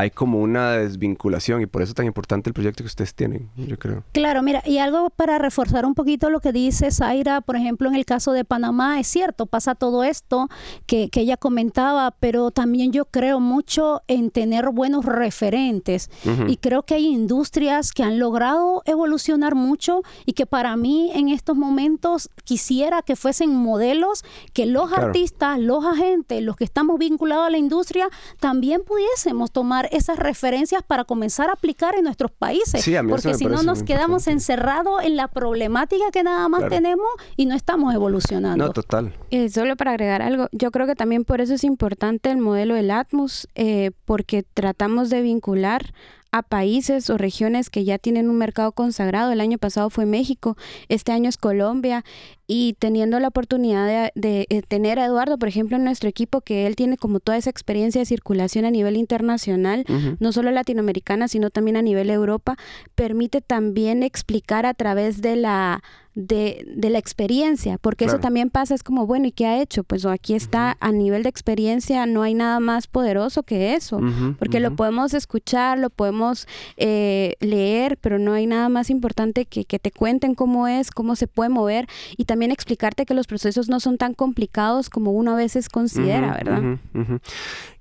[0.00, 3.50] hay como una desvinculación y por eso es tan importante el proyecto que ustedes tienen,
[3.56, 4.02] yo creo.
[4.12, 7.94] Claro, mira, y algo para reforzar un poquito lo que dice Zaira, por ejemplo, en
[7.94, 10.48] el caso de Panamá, es cierto, pasa todo esto
[10.86, 16.10] que, que ella comentaba, pero también yo creo mucho en tener buenos referentes.
[16.48, 21.28] Y creo que hay industrias que han logrado evolucionar mucho y que para mí en
[21.28, 25.06] estos momentos quisiera que fuesen modelos que los Claro.
[25.08, 28.08] artistas, los agentes, los que estamos vinculados a la industria,
[28.38, 32.82] también pudiésemos tomar esas referencias para comenzar a aplicar en nuestros países.
[32.82, 36.48] Sí, a mí eso Porque si no nos quedamos encerrados en la problemática que nada
[36.48, 36.74] más Claro.
[36.74, 38.66] tenemos y no estamos evolucionando.
[38.66, 39.14] No, total.
[39.30, 42.74] Eh, solo para agregar algo, yo creo que también por eso es importante el modelo
[42.74, 45.92] del Atmos, eh, porque tratamos de vincular
[46.32, 49.32] a países o regiones que ya tienen un mercado consagrado.
[49.32, 50.56] El año pasado fue México,
[50.88, 52.04] este año es Colombia
[52.46, 56.40] y teniendo la oportunidad de, de, eh, tener a Eduardo, por ejemplo, en nuestro equipo,
[56.40, 59.84] que él tiene como toda esa experiencia de circulación a nivel internacional,
[60.18, 62.56] no solo latinoamericana, sino también a nivel Europa,
[62.94, 65.82] permite también explicar a través de la
[66.14, 69.84] de, de la experiencia, porque eso también pasa, es como, bueno, ¿y qué ha hecho?
[69.84, 74.00] Pues aquí está, a nivel de experiencia no hay nada más poderoso que eso,
[74.38, 79.64] porque lo podemos escuchar, lo podemos eh, leer, pero no hay nada más importante que,
[79.64, 83.68] que te cuenten cómo es, cómo se puede mover y también explicarte que los procesos
[83.68, 86.62] no son tan complicados como uno a veces considera, ¿verdad?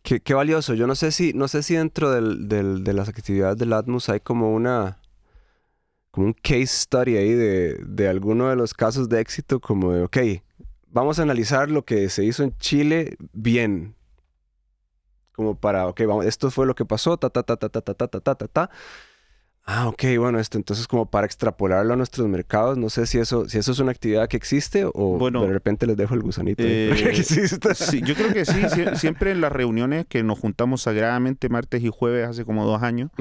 [0.03, 0.73] Qué, qué valioso.
[0.75, 4.07] Yo no sé si, no sé si dentro del, del- de las actividades del Atmos
[4.09, 4.97] hay como una
[6.11, 10.03] como un case study ahí de, de alguno de los casos de éxito, como de,
[10.03, 10.17] ok,
[10.87, 13.95] vamos a analizar lo que se hizo en Chile bien.
[15.33, 17.93] Como para, ok, vamos, esto fue lo que pasó, ta, ta, ta, ta, ta, ta,
[17.93, 18.69] ta, ta, ta, ta, ta.
[19.71, 23.47] Ah, ok, bueno, esto entonces como para extrapolarlo a nuestros mercados, no sé si eso,
[23.47, 26.63] si eso es una actividad que existe o Bueno, de repente les dejo el gusanito.
[26.65, 27.75] eh, porque existe.
[27.75, 31.83] Sí, yo creo que sí, sie- siempre en las reuniones que nos juntamos sagradamente martes
[31.83, 33.11] y jueves hace como dos años,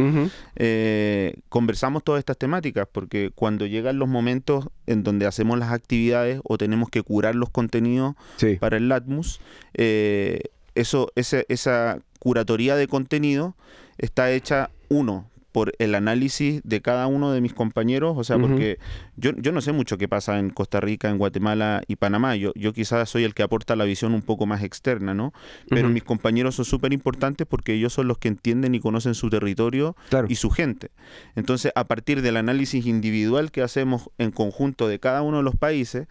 [0.56, 6.40] eh, conversamos todas estas temáticas, porque cuando llegan los momentos en donde hacemos las actividades
[6.44, 8.56] o tenemos que curar los contenidos Sí.
[8.56, 9.40] para el Latmus,
[9.74, 10.40] eh,
[10.74, 13.54] eso, ese- esa curatoría de contenido
[13.98, 18.78] está hecha, uno, por el análisis de cada uno de mis compañeros, o sea, porque
[19.16, 22.52] yo, yo no sé mucho qué pasa en Costa Rica, en Guatemala y Panamá, yo,
[22.54, 25.32] yo quizás soy el que aporta la visión un poco más externa, ¿no?
[25.70, 29.30] Pero mis compañeros son súper importantes porque ellos son los que entienden y conocen su
[29.30, 30.26] territorio Claro.
[30.28, 30.90] y su gente.
[31.34, 35.56] Entonces, a partir del análisis individual que hacemos en conjunto de cada uno de los
[35.56, 36.08] países,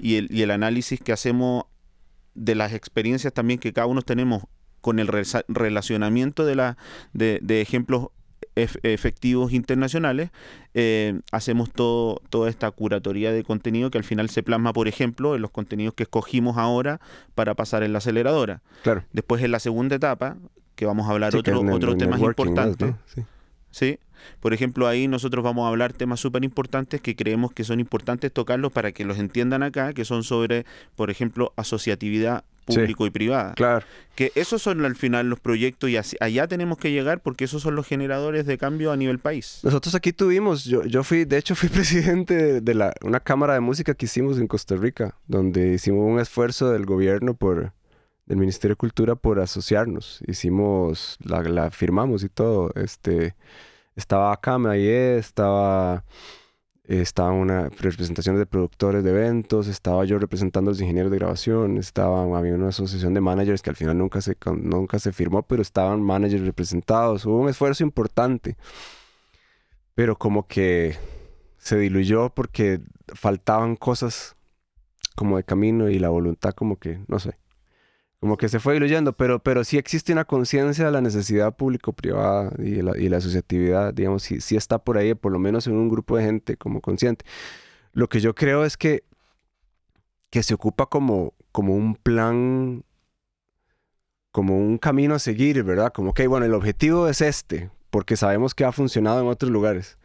[0.00, 1.64] y el, y el análisis que hacemos
[2.34, 4.42] de las experiencias también que cada uno tenemos
[4.80, 5.08] con el
[5.48, 6.76] relacionamiento de, la,
[7.12, 8.08] de, de ejemplos
[8.56, 10.30] efectivos internacionales,
[10.74, 15.34] eh, hacemos todo, toda esta curatoría de contenido que al final se plasma, por ejemplo,
[15.34, 17.00] en los contenidos que escogimos ahora
[17.34, 18.62] para pasar en la aceleradora.
[18.82, 19.04] Claro.
[19.12, 20.36] Después en la segunda etapa,
[20.74, 22.88] que vamos a hablar Sí, otro, ne- otros temas networking más, importantes.
[22.88, 22.98] ¿no?
[23.06, 23.22] Sí.
[23.70, 23.98] ¿sí?
[24.40, 28.32] Por ejemplo, ahí nosotros vamos a hablar temas súper importantes que creemos que son importantes
[28.32, 32.78] tocarlos para que los entiendan acá, que son sobre, por ejemplo, asociatividad Sí.
[32.80, 33.54] público y privada.
[33.54, 33.84] Claro.
[34.14, 37.62] Que esos son al final los proyectos y así- allá tenemos que llegar porque esos
[37.62, 39.60] son los generadores de cambio a nivel país.
[39.62, 41.68] Nosotros aquí tuvimos, yo, yo fui, de hecho fui
[42.24, 46.20] presidente de, la, una cámara de música que hicimos en Costa Rica, donde hicimos un
[46.20, 47.72] esfuerzo del gobierno por,
[48.26, 50.20] del Ministerio de Cultura por asociarnos.
[50.26, 52.70] Hicimos, la, la firmamos y todo.
[52.74, 53.34] Este,
[53.96, 56.04] estaba Akame ahí, estaba,
[56.90, 61.78] estaba una representación de productores de eventos, estaba yo representando a los ingenieros de grabación,
[61.78, 65.62] estaba, había una asociación de managers que al final nunca se, nunca se firmó, pero
[65.62, 67.24] estaban managers representados.
[67.26, 68.56] Hubo un esfuerzo importante
[70.00, 70.96] pero como que
[71.58, 74.34] se diluyó porque faltaban cosas
[75.14, 77.36] como de camino y la voluntad como que, no sé,
[78.20, 82.52] como que se fue diluyendo, pero, pero sí existe una conciencia de la necesidad público-privada
[82.58, 85.74] y la, y la asociatividad, digamos, sí, sí está por ahí, por lo menos en
[85.74, 87.24] un grupo de gente como consciente.
[87.92, 89.04] Lo que yo creo es que,
[90.28, 92.84] que se ocupa como, como un plan,
[94.32, 95.90] como un camino a seguir, ¿verdad?
[95.92, 99.98] Como que, bueno, el objetivo es este, porque sabemos que ha funcionado en otros lugares.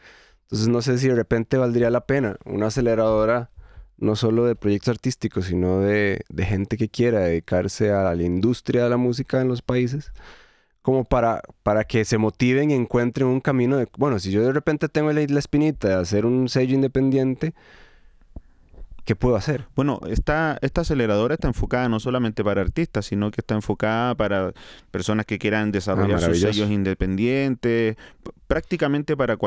[0.43, 3.51] Entonces no sé si de repente valdría la pena una aceleradora
[3.97, 8.83] no solo de proyectos artísticos, sino de, de gente que quiera dedicarse a la industria
[8.83, 10.11] de la música en los países,
[10.81, 14.53] como para, para que se motiven y encuentren un camino de, bueno, si yo de
[14.53, 17.53] repente tengo la, la espinita de hacer un sello independiente,
[19.03, 19.65] ¿qué puedo hacer?
[19.75, 24.53] Bueno, esta, esta aceleradora está enfocada no solamente para artistas, sino que está enfocada para
[24.91, 26.53] personas que quieran desarrollar sus maravilloso.
[26.53, 27.97] sellos independientes,
[28.47, 29.37] prácticamente para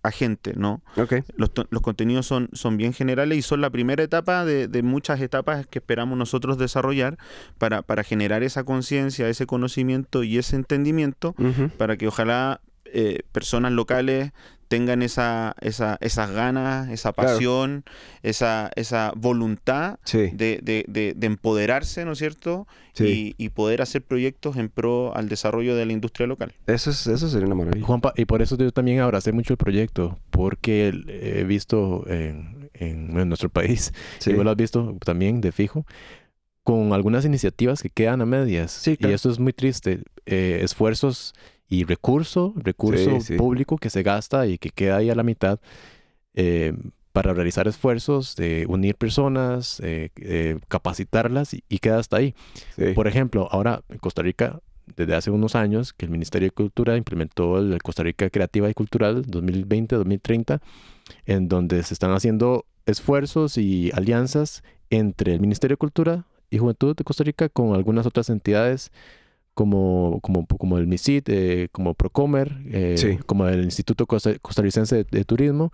[0.00, 0.82] cualquier agente, ¿no?
[0.96, 4.82] Ok, Los, los contenidos son, son bien generales y son la primera etapa de, de
[4.82, 7.18] muchas etapas que esperamos nosotros desarrollar
[7.58, 11.34] para, para generar esa conciencia, ese conocimiento y ese entendimiento
[11.76, 14.32] para que ojalá eh, personas locales
[14.68, 17.30] tengan esa, esa, esas ganas, esa Claro.
[17.32, 17.84] pasión,
[18.22, 22.66] esa, esa voluntad sí, de, de- de- de empoderarse, ¿no es cierto?
[22.92, 23.34] sí.
[23.38, 26.52] Y, y poder hacer proyectos en pro al desarrollo de la industria local.
[26.66, 27.86] Eso, es, eso sería una maravilla.
[27.86, 33.18] Juanpa, y por eso yo también abracé mucho el proyecto, porque he visto en, en-
[33.18, 34.30] en nuestro país, Sí.
[34.30, 35.86] y vos lo has visto también de fijo,
[36.62, 38.70] con algunas iniciativas que quedan a medias.
[38.72, 39.12] Sí, claro.
[39.12, 40.00] Y eso es muy triste.
[40.26, 41.32] Eh, esfuerzos
[41.68, 43.36] y recurso, recurso Sí, sí.
[43.36, 45.60] público que se gasta y que queda ahí a la mitad
[46.34, 46.72] eh,
[47.12, 52.34] para realizar esfuerzos de unir personas, eh, eh, capacitarlas y, y queda hasta ahí.
[52.76, 52.92] Sí.
[52.94, 54.60] Por ejemplo, ahora en Costa Rica,
[54.96, 58.74] desde hace unos años, que el Ministerio de Cultura implementó el Costa Rica Creativa y
[58.74, 60.60] Cultural 2020-2030,
[61.26, 66.96] en donde se están haciendo esfuerzos y alianzas entre el Ministerio de Cultura y Juventud
[66.96, 68.90] de Costa Rica con algunas otras entidades
[69.58, 73.18] como, como, como el MISIT, eh, como Procomer, eh, Sí.
[73.26, 75.72] como el Instituto Costa- Costarricense de, de Turismo,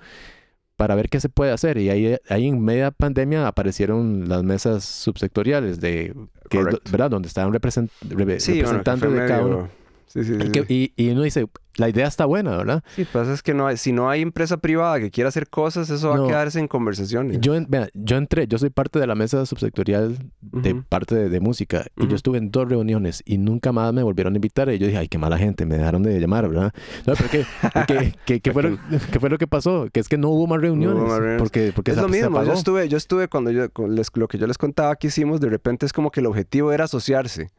[0.77, 1.77] para ver qué se puede hacer.
[1.77, 6.15] Y ahí, ahí en media pandemia aparecieron las mesas subsectoriales de
[6.49, 6.65] que.
[6.91, 7.11] ¿verdad?
[7.11, 9.69] donde estaban represent- re- Sí, bueno, que representantes fue de cada uno.
[10.15, 11.47] Sí, sí, sí, Y, que- y- y uno dice,
[11.77, 12.85] la idea está buena, ¿verdad?
[12.95, 15.91] Sí, pasa es que no hay, si no hay empresa privada que quiera hacer cosas,
[15.91, 16.25] eso va No.
[16.25, 17.41] a quedarse en conversaciones.
[17.41, 21.29] Yo, en- vea, yo entré, yo soy parte de la mesa subsectorial de parte de,
[21.29, 24.69] de música y yo estuve en dos reuniones y nunca más me volvieron a invitar
[24.69, 26.73] y yo dije, ay, qué mala gente, me dejaron de llamar, ¿verdad?
[27.09, 27.45] No, pero ¿qué,
[27.89, 28.79] qué, qué- qué fue lo,
[29.11, 29.89] qué fue lo que pasó?
[29.93, 31.03] Que es que no hubo más reuniones.
[31.03, 31.43] más reuniones.
[31.43, 34.11] Porque, porque es se- lo se mismo, yo estuve, yo estuve cuando yo, con les-
[34.15, 36.85] lo que yo les contaba que hicimos, de repente es como que el objetivo era
[36.85, 37.51] asociarse.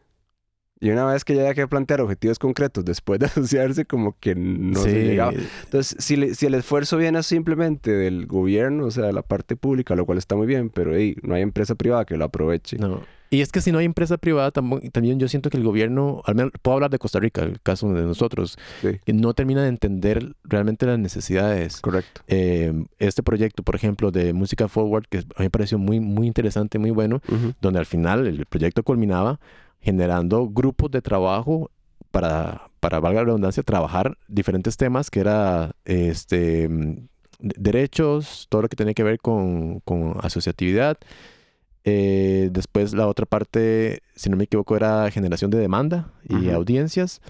[0.82, 4.36] Y una vez que ya había que plantear objetivos concretos después de asociarse, como que
[4.36, 5.32] no se Sí, llegaba.
[5.64, 9.56] Entonces, si, le- si el esfuerzo viene simplemente del gobierno, o sea, de la parte
[9.56, 12.78] pública, lo cual está muy bien, pero hey, no hay empresa privada que lo aproveche.
[12.78, 13.02] No.
[13.32, 16.22] Y es que si no hay empresa privada, tambo- también yo siento que el gobierno,
[16.26, 19.00] al menos puedo hablar de Costa Rica, el caso de nosotros, Sí.
[19.04, 21.82] que no termina de entender realmente las necesidades.
[21.82, 22.22] Correcto.
[22.28, 26.28] Eh, este proyecto, por ejemplo, de Música Forward, que a mí me pareció muy, muy
[26.28, 27.54] interesante, muy bueno, Ujú.
[27.62, 29.40] donde al final el proyecto culminaba
[29.86, 31.70] generando grupos de trabajo
[32.12, 37.08] para, para valga la redundancia, trabajar diferentes temas que era este mm,
[37.40, 40.98] de- derechos, todo lo que tenía que ver con, con asociatividad.
[41.88, 47.22] Eh, después la otra parte, si no me equivoco, era generación de demanda y audiencias.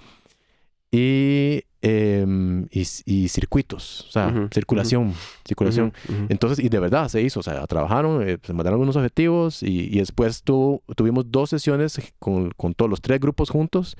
[0.90, 5.14] Y em, y, y circuitos, o sea, Ujú, circulación,
[5.46, 5.92] circulación.
[6.08, 6.26] Ujú, ujú.
[6.30, 9.94] Entonces, y de verdad se hizo, o sea, trabajaron, eh, se mandaron algunos objetivos y,
[9.94, 13.96] y después tu- tuvimos dos sesiones con, con todos los tres grupos juntos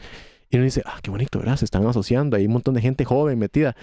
[0.50, 1.56] y uno dice, ah, qué bonito, ¿verdad?
[1.56, 3.76] Se están asociando, hay un montón de gente joven metida,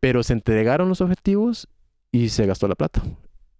[0.00, 1.68] pero se entregaron los objetivos
[2.10, 3.02] y se gastó la plata.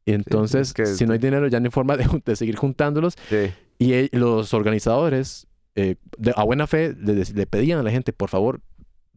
[0.04, 2.56] Y entonces, es que- si no hay dinero, ya no hay forma de, de seguir
[2.56, 3.52] juntándolos Sí.
[3.78, 8.12] y e- los organizadores, eh, de- a buena fe, le, le pedían a la gente,
[8.12, 8.60] por favor,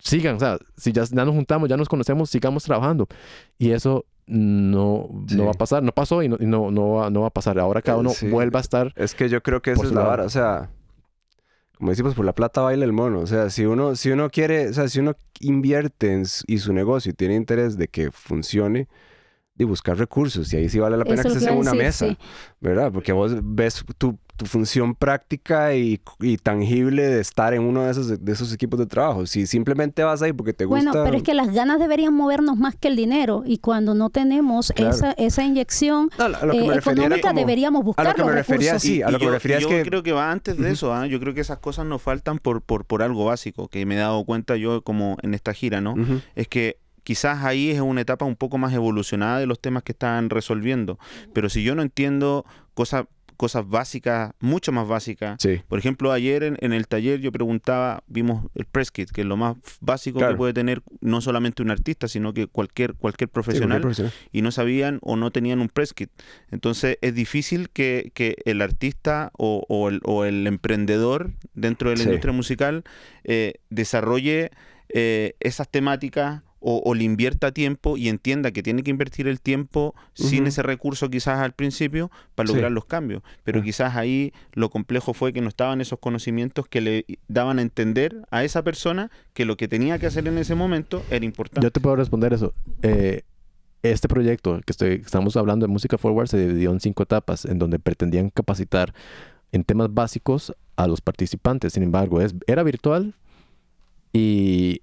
[0.03, 3.07] sigan, o sea, si ya, ya nos juntamos, ya nos conocemos, sigamos trabajando.
[3.57, 5.35] Y eso no, Sí.
[5.35, 7.31] no va a pasar, no pasó y no, y no, no, va, no va a
[7.31, 7.59] pasar.
[7.59, 8.29] Ahora cada Eh, uno sí.
[8.29, 8.93] vuelva a estar.
[8.95, 10.23] Es que yo creo que esa es la vara.
[10.25, 10.69] O sea,
[11.77, 13.19] como decimos, por la plata baila el mono.
[13.19, 16.73] O sea, si uno, si uno quiere, o sea, si uno invierte en y su
[16.73, 18.87] negocio y tiene interés de que funcione,
[19.61, 20.51] de buscar recursos.
[20.53, 22.07] Y ahí sí vale la pena Eso que estés en una decir, mesa.
[22.09, 22.17] sí.
[22.59, 22.91] ¿Verdad?
[22.91, 27.91] Porque vos ves tu, tu función práctica y, y tangible de estar en uno de
[27.91, 29.25] esos, de esos equipos de trabajo.
[29.25, 30.91] Si simplemente vas ahí porque te gusta...
[30.91, 34.09] Bueno, pero es que las ganas deberían movernos más que el dinero y cuando no
[34.09, 34.91] tenemos Claro.
[34.95, 38.71] esa, esa inyección No, eh, refería económica como- deberíamos buscar a lo que me refería,
[38.73, 38.81] recursos.
[38.89, 39.81] sí, a lo que yo, me refería es yo que...
[39.83, 41.07] creo que va antes de eso, ¿ah?
[41.07, 43.99] yo creo que esas cosas nos faltan por, por, por algo básico, que me he
[43.99, 45.95] dado cuenta yo como en esta gira, ¿no?
[46.35, 49.91] Es que quizás ahí es una etapa un poco más evolucionada de los temas que
[49.93, 50.99] están resolviendo,
[51.33, 53.05] pero si yo no entiendo cosas
[53.37, 55.61] cosas básicas, mucho más básicas, Sí.
[55.67, 59.25] por ejemplo, ayer en, en el taller yo preguntaba, vimos el press kit, que es
[59.27, 60.33] lo más básico Claro.
[60.33, 64.13] que puede tener no solamente un artista, sino que cualquier, cualquier Sí, cualquier profesional, profesional.
[64.31, 66.11] y no sabían o no tenían un press kit.
[66.51, 71.95] Entonces es difícil que, que el artista o, o el, o el emprendedor dentro de
[71.95, 72.09] la Sí.
[72.09, 72.83] industria musical
[73.23, 74.51] eh, desarrolle
[74.93, 79.41] eh, esas temáticas o, o le invierta tiempo y entienda que tiene que invertir el
[79.41, 82.53] tiempo sin ese recurso quizás al principio para Sí.
[82.53, 83.23] lograr los cambios.
[83.43, 83.63] Pero Ah.
[83.63, 88.15] quizás ahí lo complejo fue que no estaban esos conocimientos que le daban a entender
[88.31, 91.65] a esa persona que lo que tenía que hacer en ese momento era importante.
[91.65, 92.53] Yo te puedo responder eso.
[92.83, 93.23] Eh,
[93.83, 97.57] este proyecto que estoy, estamos hablando de Música Forward se dividió en cinco etapas en
[97.57, 98.93] donde pretendían capacitar
[99.51, 101.73] en temas básicos a los participantes.
[101.73, 103.15] Sin embargo, es, era virtual
[104.13, 104.81] y,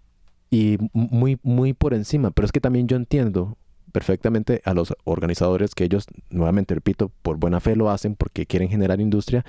[0.50, 2.30] y muy, muy por encima.
[2.30, 3.56] Pero es que también yo entiendo
[3.92, 8.68] perfectamente a los organizadores que ellos, nuevamente repito, por buena fe lo hacen porque quieren
[8.68, 9.44] generar industria.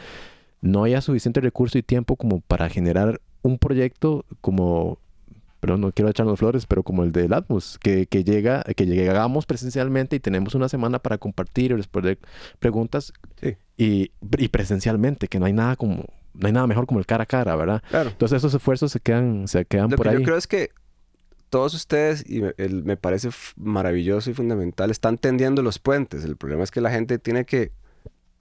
[0.62, 4.98] No haya suficiente recurso y tiempo como para generar un proyecto como
[5.62, 9.46] pero no quiero echarnos flores, pero como el de Atmos, que, que llega, que llegamos
[9.46, 12.18] presencialmente y tenemos una semana para compartir y responder
[12.60, 13.58] preguntas Sí.
[13.78, 17.24] y, y presencialmente, que no hay nada como, no hay nada mejor como el cara
[17.24, 17.84] a cara, ¿verdad?
[17.90, 18.10] Claro.
[18.10, 20.20] Entonces esos esfuerzos se quedan, se quedan Lo por que ahí.
[20.20, 20.70] yo creo es que
[21.50, 26.24] todos ustedes, y me, el- me parece maravilloso y fundamental, están tendiendo los puentes.
[26.24, 27.72] El problema es que la gente tiene que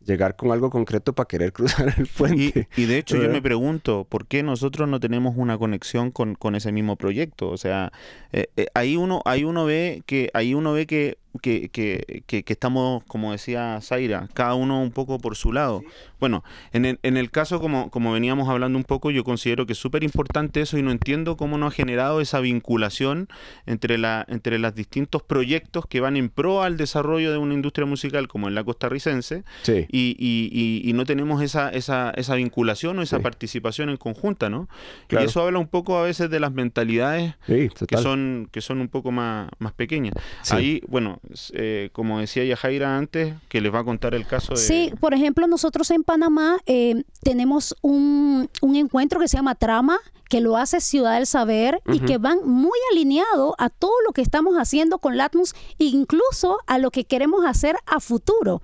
[0.04, 2.68] llegar con algo concreto para querer cruzar el puente.
[2.76, 6.54] y de hecho yo me pregunto, ¿por qué nosotros no tenemos una conexión con, con
[6.54, 7.48] ese mismo proyecto?
[7.50, 7.92] O sea,
[8.32, 12.42] eh, eh, ahí uno, ahí uno ve que, ahí uno ve que, que, que, que-
[12.42, 15.82] que estamos, como decía Zaira, cada uno un poco por su lado.
[16.20, 19.72] Bueno, en el, en el caso, como, como veníamos hablando un poco, yo considero que
[19.74, 23.28] es súper importante eso y no entiendo cómo no ha generado esa vinculación
[23.66, 27.86] entre, la, entre los distintos proyectos que van en pro al desarrollo de una industria
[27.86, 29.86] musical como en la costarricense Sí.
[29.90, 33.22] y, y- y- y no tenemos esa, esa, esa vinculación o esa Sí.
[33.22, 34.68] participación en conjunta, ¿no?
[35.06, 35.24] Claro.
[35.24, 38.80] Y eso habla un poco a veces de las mentalidades Sí, que son, que son
[38.80, 40.14] un poco más, más pequeñas.
[40.50, 41.20] Ahí, bueno,
[41.52, 44.60] eh, como decía Yajaira antes, que les va a contar el caso de...
[44.60, 49.98] Sí, por ejemplo, nosotros en Panamá eh, tenemos un, un encuentro que se llama Trama,
[50.28, 54.20] que lo hace Ciudad del Saber y que van muy alineado a todo lo que
[54.20, 58.60] estamos haciendo con Latmus, incluso a lo que queremos hacer a futuro.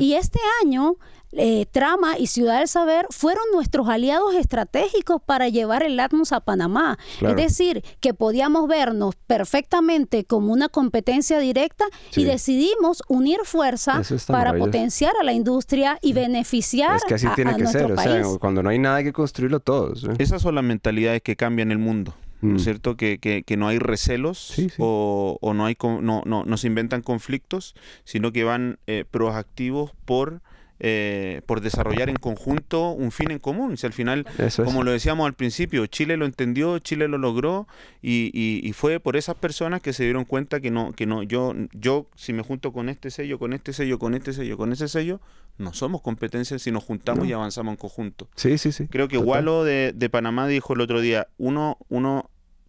[0.00, 0.96] Y este año,
[1.36, 6.40] eh, Trama y Ciudad del Saber fueron nuestros aliados estratégicos para llevar el Latmus a
[6.40, 6.98] Panamá.
[7.18, 7.36] Claro.
[7.38, 12.22] Es decir, que podíamos vernos perfectamente como una competencia directa Sí.
[12.22, 17.34] y decidimos unir fuerzas para potenciar a la industria y beneficiar Es que así a,
[17.34, 17.92] tiene a que nuestro ser.
[17.92, 18.26] O país.
[18.26, 20.04] sea, cuando no hay nada hay que construirlo todos.
[20.04, 20.08] ¿eh?
[20.18, 22.14] Esas son las mentalidades que cambian el mundo.
[22.40, 22.56] ¿no Mm.
[22.56, 22.96] es cierto?
[22.96, 24.76] Que, que- que no hay recelos Sí, sí.
[24.78, 27.74] O, o no, hay, no, no, no se inventan conflictos,
[28.04, 30.42] sino que van eh, proactivos por,
[30.80, 33.76] eh, por desarrollar en conjunto un fin en común.
[33.76, 34.56] Si al final, es.
[34.56, 37.66] como lo decíamos al principio, Chile lo entendió, Chile lo logró
[38.02, 41.22] y, y- y fue por esas personas que se dieron cuenta que no, que no,
[41.22, 44.72] yo, yo si me junto con este sello, con este sello, con este sello, con
[44.72, 45.20] ese sello,
[45.58, 47.30] no somos competencias si nos juntamos No.
[47.30, 48.28] y avanzamos en conjunto.
[48.34, 48.88] Sí, sí, sí.
[48.88, 49.28] Creo que Total.
[49.30, 52.28] Walo de, de Panamá dijo el otro día, uno, uno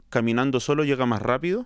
[0.10, 1.66] caminando solo llega más rápido,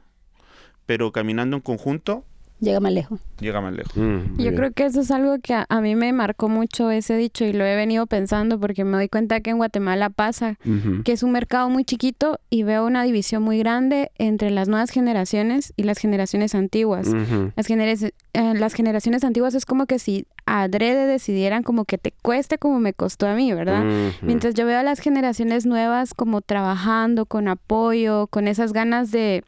[0.86, 2.24] pero caminando en conjunto
[2.62, 3.20] Llega más lejos.
[3.40, 3.96] Llega más lejos.
[3.96, 4.56] Mm, Yo bien.
[4.56, 7.54] creo que eso es algo que a, a mí me marcó mucho ese dicho y
[7.54, 10.58] lo he venido pensando porque me doy cuenta que en Guatemala pasa
[11.06, 14.90] que es un mercado muy chiquito y veo una división muy grande entre las nuevas
[14.90, 17.08] generaciones y las generaciones antiguas.
[17.56, 17.92] Las, genera-
[18.34, 22.80] eh, las generaciones antiguas es como que si adrede decidieran como que te cueste como
[22.80, 23.84] me costó a mí, ¿verdad?
[24.22, 29.44] Mientras yo veo a las generaciones nuevas como trabajando, con apoyo, con esas ganas de,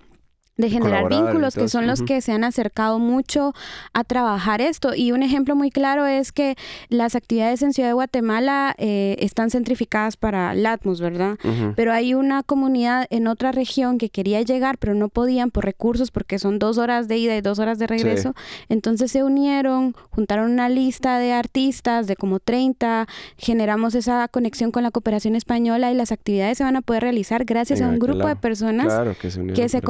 [0.58, 3.54] de generar vínculos, que son los que se han acercado mucho
[3.94, 4.94] a trabajar esto.
[4.94, 6.56] Y un ejemplo muy claro es que
[6.90, 11.38] las actividades en Ciudad de Guatemala eh, están centrificadas para LATMUS, ¿verdad?
[11.76, 16.12] Pero hay una comunidad en otra región que quería llegar, pero no podían por recursos,
[16.12, 18.34] porque son dos horas de ida y dos horas de regreso.
[18.70, 24.84] Entonces se unieron, juntaron una lista de artistas de como 30, generamos esa conexión con
[24.84, 28.00] la cooperación española y las actividades se van a poder realizar gracias En a un
[28.00, 29.88] grupo de personas Claro que se que se pero-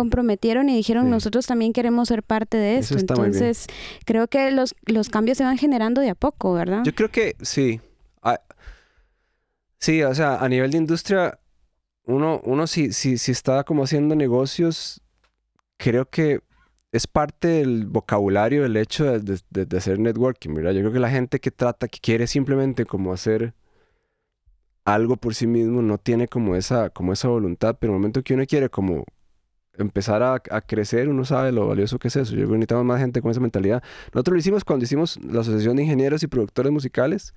[0.69, 1.09] y dijeron Sí.
[1.11, 2.97] nosotros también queremos ser parte de esto.
[2.97, 3.67] Entonces
[4.05, 6.83] creo que los, los cambios se van generando de a poco, ¿verdad?
[6.83, 7.79] Yo creo que sí.
[9.79, 11.39] Sí, o sea, a nivel de industria,
[12.05, 15.01] uno, uno si, si, si está como haciendo negocios,
[15.77, 16.41] creo que
[16.91, 20.73] es parte del vocabulario el hecho de, de- de- de hacer networking, ¿verdad?
[20.73, 23.55] Yo creo que la gente que trata, que quiere simplemente como hacer
[24.85, 28.23] algo por sí mismo, no tiene como esa, como esa voluntad, pero en el momento
[28.23, 29.05] que uno quiere como
[29.77, 32.31] empezar a, a crecer, uno sabe lo valioso que es eso.
[32.31, 33.81] Yo creo que necesitamos más gente con esa mentalidad.
[34.13, 37.33] Nosotros lo hicimos cuando hicimos la Asociación de Ingenieros y Productores Musicales.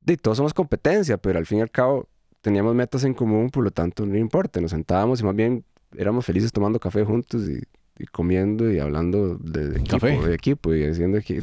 [0.00, 2.08] De todos somos competencia, pero al fin y al cabo
[2.40, 4.60] teníamos metas en común, por lo tanto no importa.
[4.60, 5.64] Nos sentábamos y más bien
[5.96, 7.62] éramos felices tomando café juntos y,
[8.02, 10.26] y comiendo y hablando de, de equipo, ¿Café?
[10.28, 11.20] de equipo y haciendo.
[11.20, 11.40] Sí.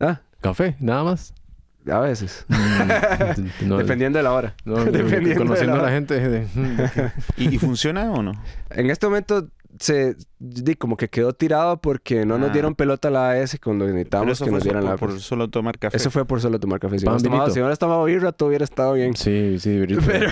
[0.00, 1.32] Ah, Café, nada más.
[1.90, 2.44] A veces.
[2.48, 4.54] Mm, no, Dependiendo de la hora.
[4.64, 6.18] no, dependiendo de conociendo la a la gente.
[6.20, 6.46] de-
[7.36, 8.32] ¿Y, y funciona o no?
[8.70, 9.48] En este momento
[9.80, 12.52] se di, como que quedó tirado porque no nos Ah.
[12.52, 15.78] dieron pelota a la AS cuando necesitábamos que nos dieran por, la por solo tomar
[15.80, 15.96] café.
[15.96, 16.96] Eso fue por solo tomar café.
[17.00, 17.54] Si Pan, hubieras tomado, vinito.
[17.54, 19.16] si hubieras tomado birra, todo hubiera estado bien.
[19.16, 19.84] Sí, sí.
[20.06, 20.28] Pero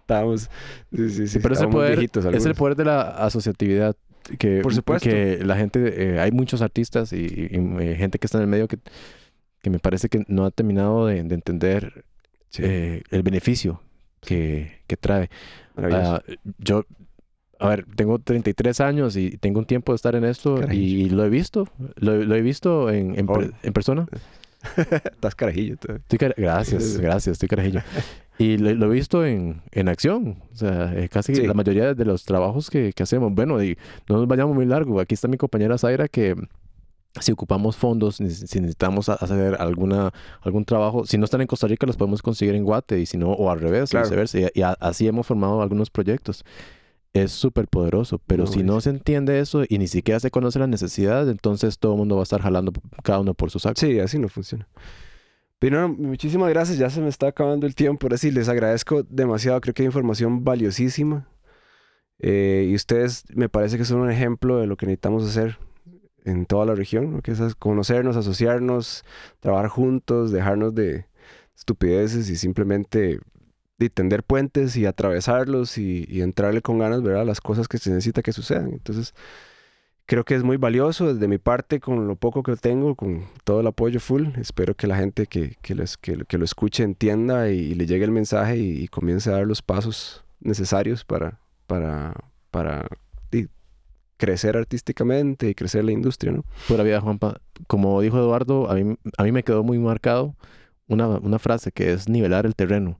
[0.00, 0.50] estábamos.
[0.94, 1.38] Sí, sí, sí.
[1.40, 3.96] Pero ese poder, viejitos es el poder de la asociatividad.
[4.38, 5.08] Que, Por supuesto.
[5.08, 8.42] Que la gente, eh, hay muchos artistas y, y- y, eh, gente que está en
[8.42, 8.78] el medio que,
[9.64, 12.04] que me parece que no ha terminado de, de entender
[12.50, 13.80] Sí, eh, el beneficio
[14.20, 15.28] que, que trae.
[15.76, 16.22] Ah,
[16.58, 16.84] yo,
[17.58, 21.06] a ver, tengo 33 años y tengo un tiempo de estar en esto Carajillo.
[21.06, 21.66] y lo he visto.
[21.96, 24.06] Lo, lo he visto en, en, persona.
[24.76, 25.74] Estás carajillo.
[25.74, 27.80] Estoy gracias, gracias, estoy carajillo.
[28.38, 30.38] Y lo, lo he visto en, en acción.
[30.52, 31.46] O sea, eh, casi Sí.
[31.46, 33.34] la mayoría de los trabajos que, que hacemos.
[33.34, 33.76] Bueno, y
[34.08, 35.00] no nos vayamos muy largo.
[35.00, 36.36] Aquí está mi compañera Zaira que
[37.20, 41.66] si ocupamos fondos, si si necesitamos hacer alguna, algún trabajo, si no están en Costa
[41.68, 44.06] Rica, los podemos conseguir en Guate y si no, o al revés, Claro.
[44.06, 44.38] viceversa.
[44.40, 46.44] Y, y a- así hemos formado algunos proyectos.
[47.12, 50.66] Es súper poderoso, pero si no se entiende eso y ni siquiera se conoce la
[50.66, 52.72] necesidad, entonces todo el mundo va a estar jalando
[53.04, 53.78] cada uno por su saco.
[53.78, 54.66] Sí, así no funciona.
[55.60, 56.76] Pero muchísimas gracias.
[56.76, 58.06] Ya se me está acabando el tiempo.
[58.06, 59.60] Ahora sí, les agradezco demasiado.
[59.60, 61.28] Creo que hay información valiosísima.
[62.18, 65.56] Eh, y ustedes me parece que son un ejemplo de lo que necesitamos hacer
[66.24, 69.04] en toda la región, que es conocernos, asociarnos,
[69.40, 71.06] trabajar juntos, dejarnos de
[71.56, 73.20] estupideces y simplemente
[73.78, 77.26] de tender puentes y atravesarlos y, entrarle con ganas, ¿verdad?
[77.26, 78.70] Las cosas que se necesita que sucedan.
[78.72, 79.14] Entonces,
[80.06, 83.60] creo que es muy valioso desde mi parte, con lo poco que tengo, con todo
[83.60, 84.28] el apoyo full.
[84.38, 87.86] Espero que la gente que, que, lo, es- que, que lo escuche entienda y, le
[87.86, 92.14] llegue el mensaje y, y comience a dar los pasos necesarios para, para,
[92.50, 92.86] para
[94.16, 96.44] crecer artísticamente y crecer la industria, ¿no?
[96.68, 97.40] Pura vida, Juanpa.
[97.66, 100.36] Como dijo Eduardo, a mí, a mí me quedó muy marcado
[100.86, 102.98] una, una frase que es nivelar el terreno.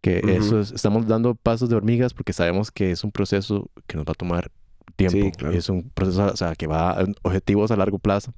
[0.00, 3.96] Que eso es, estamos dando pasos de hormigas porque sabemos que es un proceso que
[3.98, 4.50] nos va a tomar
[4.96, 5.18] tiempo.
[5.18, 5.54] Sí, claro.
[5.54, 8.32] Es un proceso, o sea, que va a objetivos a largo plazo,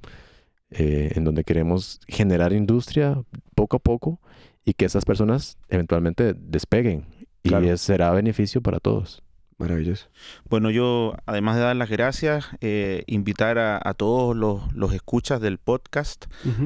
[0.71, 3.21] eh, en donde queremos generar industria
[3.55, 4.19] poco a poco
[4.65, 7.05] y que esas personas eventualmente despeguen.
[7.43, 7.65] Y Claro.
[7.71, 9.23] es- será beneficio para todos.
[9.63, 10.07] Maravilloso.
[10.49, 15.39] Bueno, yo, además de dar las gracias, eh, invitar a, a todos los, los escuchas
[15.39, 16.25] del podcast,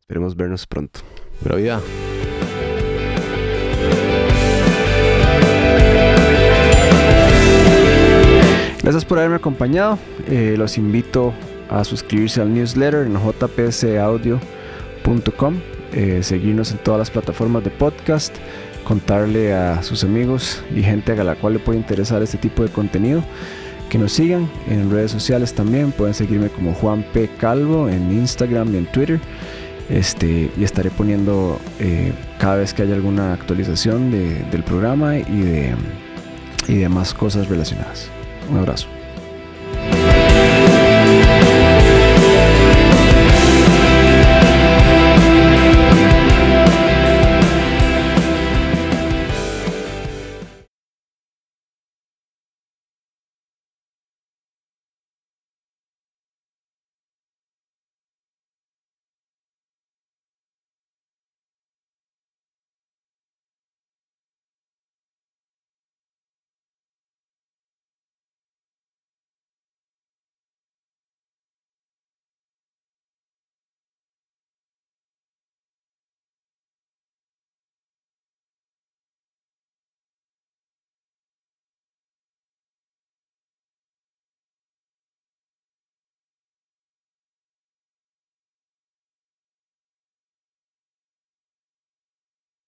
[0.02, 1.00] esperemos vernos pronto.
[1.42, 1.82] Buena
[8.82, 9.98] Gracias por haberme acompañado.
[10.28, 11.34] Eh, los invito
[11.70, 14.40] a suscribirse al newsletter en jpsaudio.com,
[15.94, 18.36] eh, seguirnos en todas las plataformas de podcast,
[18.84, 22.70] contarle a sus amigos y gente a la cual le puede interesar este tipo de
[22.70, 23.24] contenido.
[23.90, 25.92] Que nos sigan en redes sociales también.
[25.92, 27.28] Pueden seguirme como Juan P.
[27.40, 29.20] Calvo en Instagram y en Twitter.
[29.90, 35.74] Este, y estaré poniendo eh, cada vez que haya alguna actualización del programa y de,
[36.68, 38.10] y de más cosas relacionadas.
[38.52, 38.99] Un abrazo.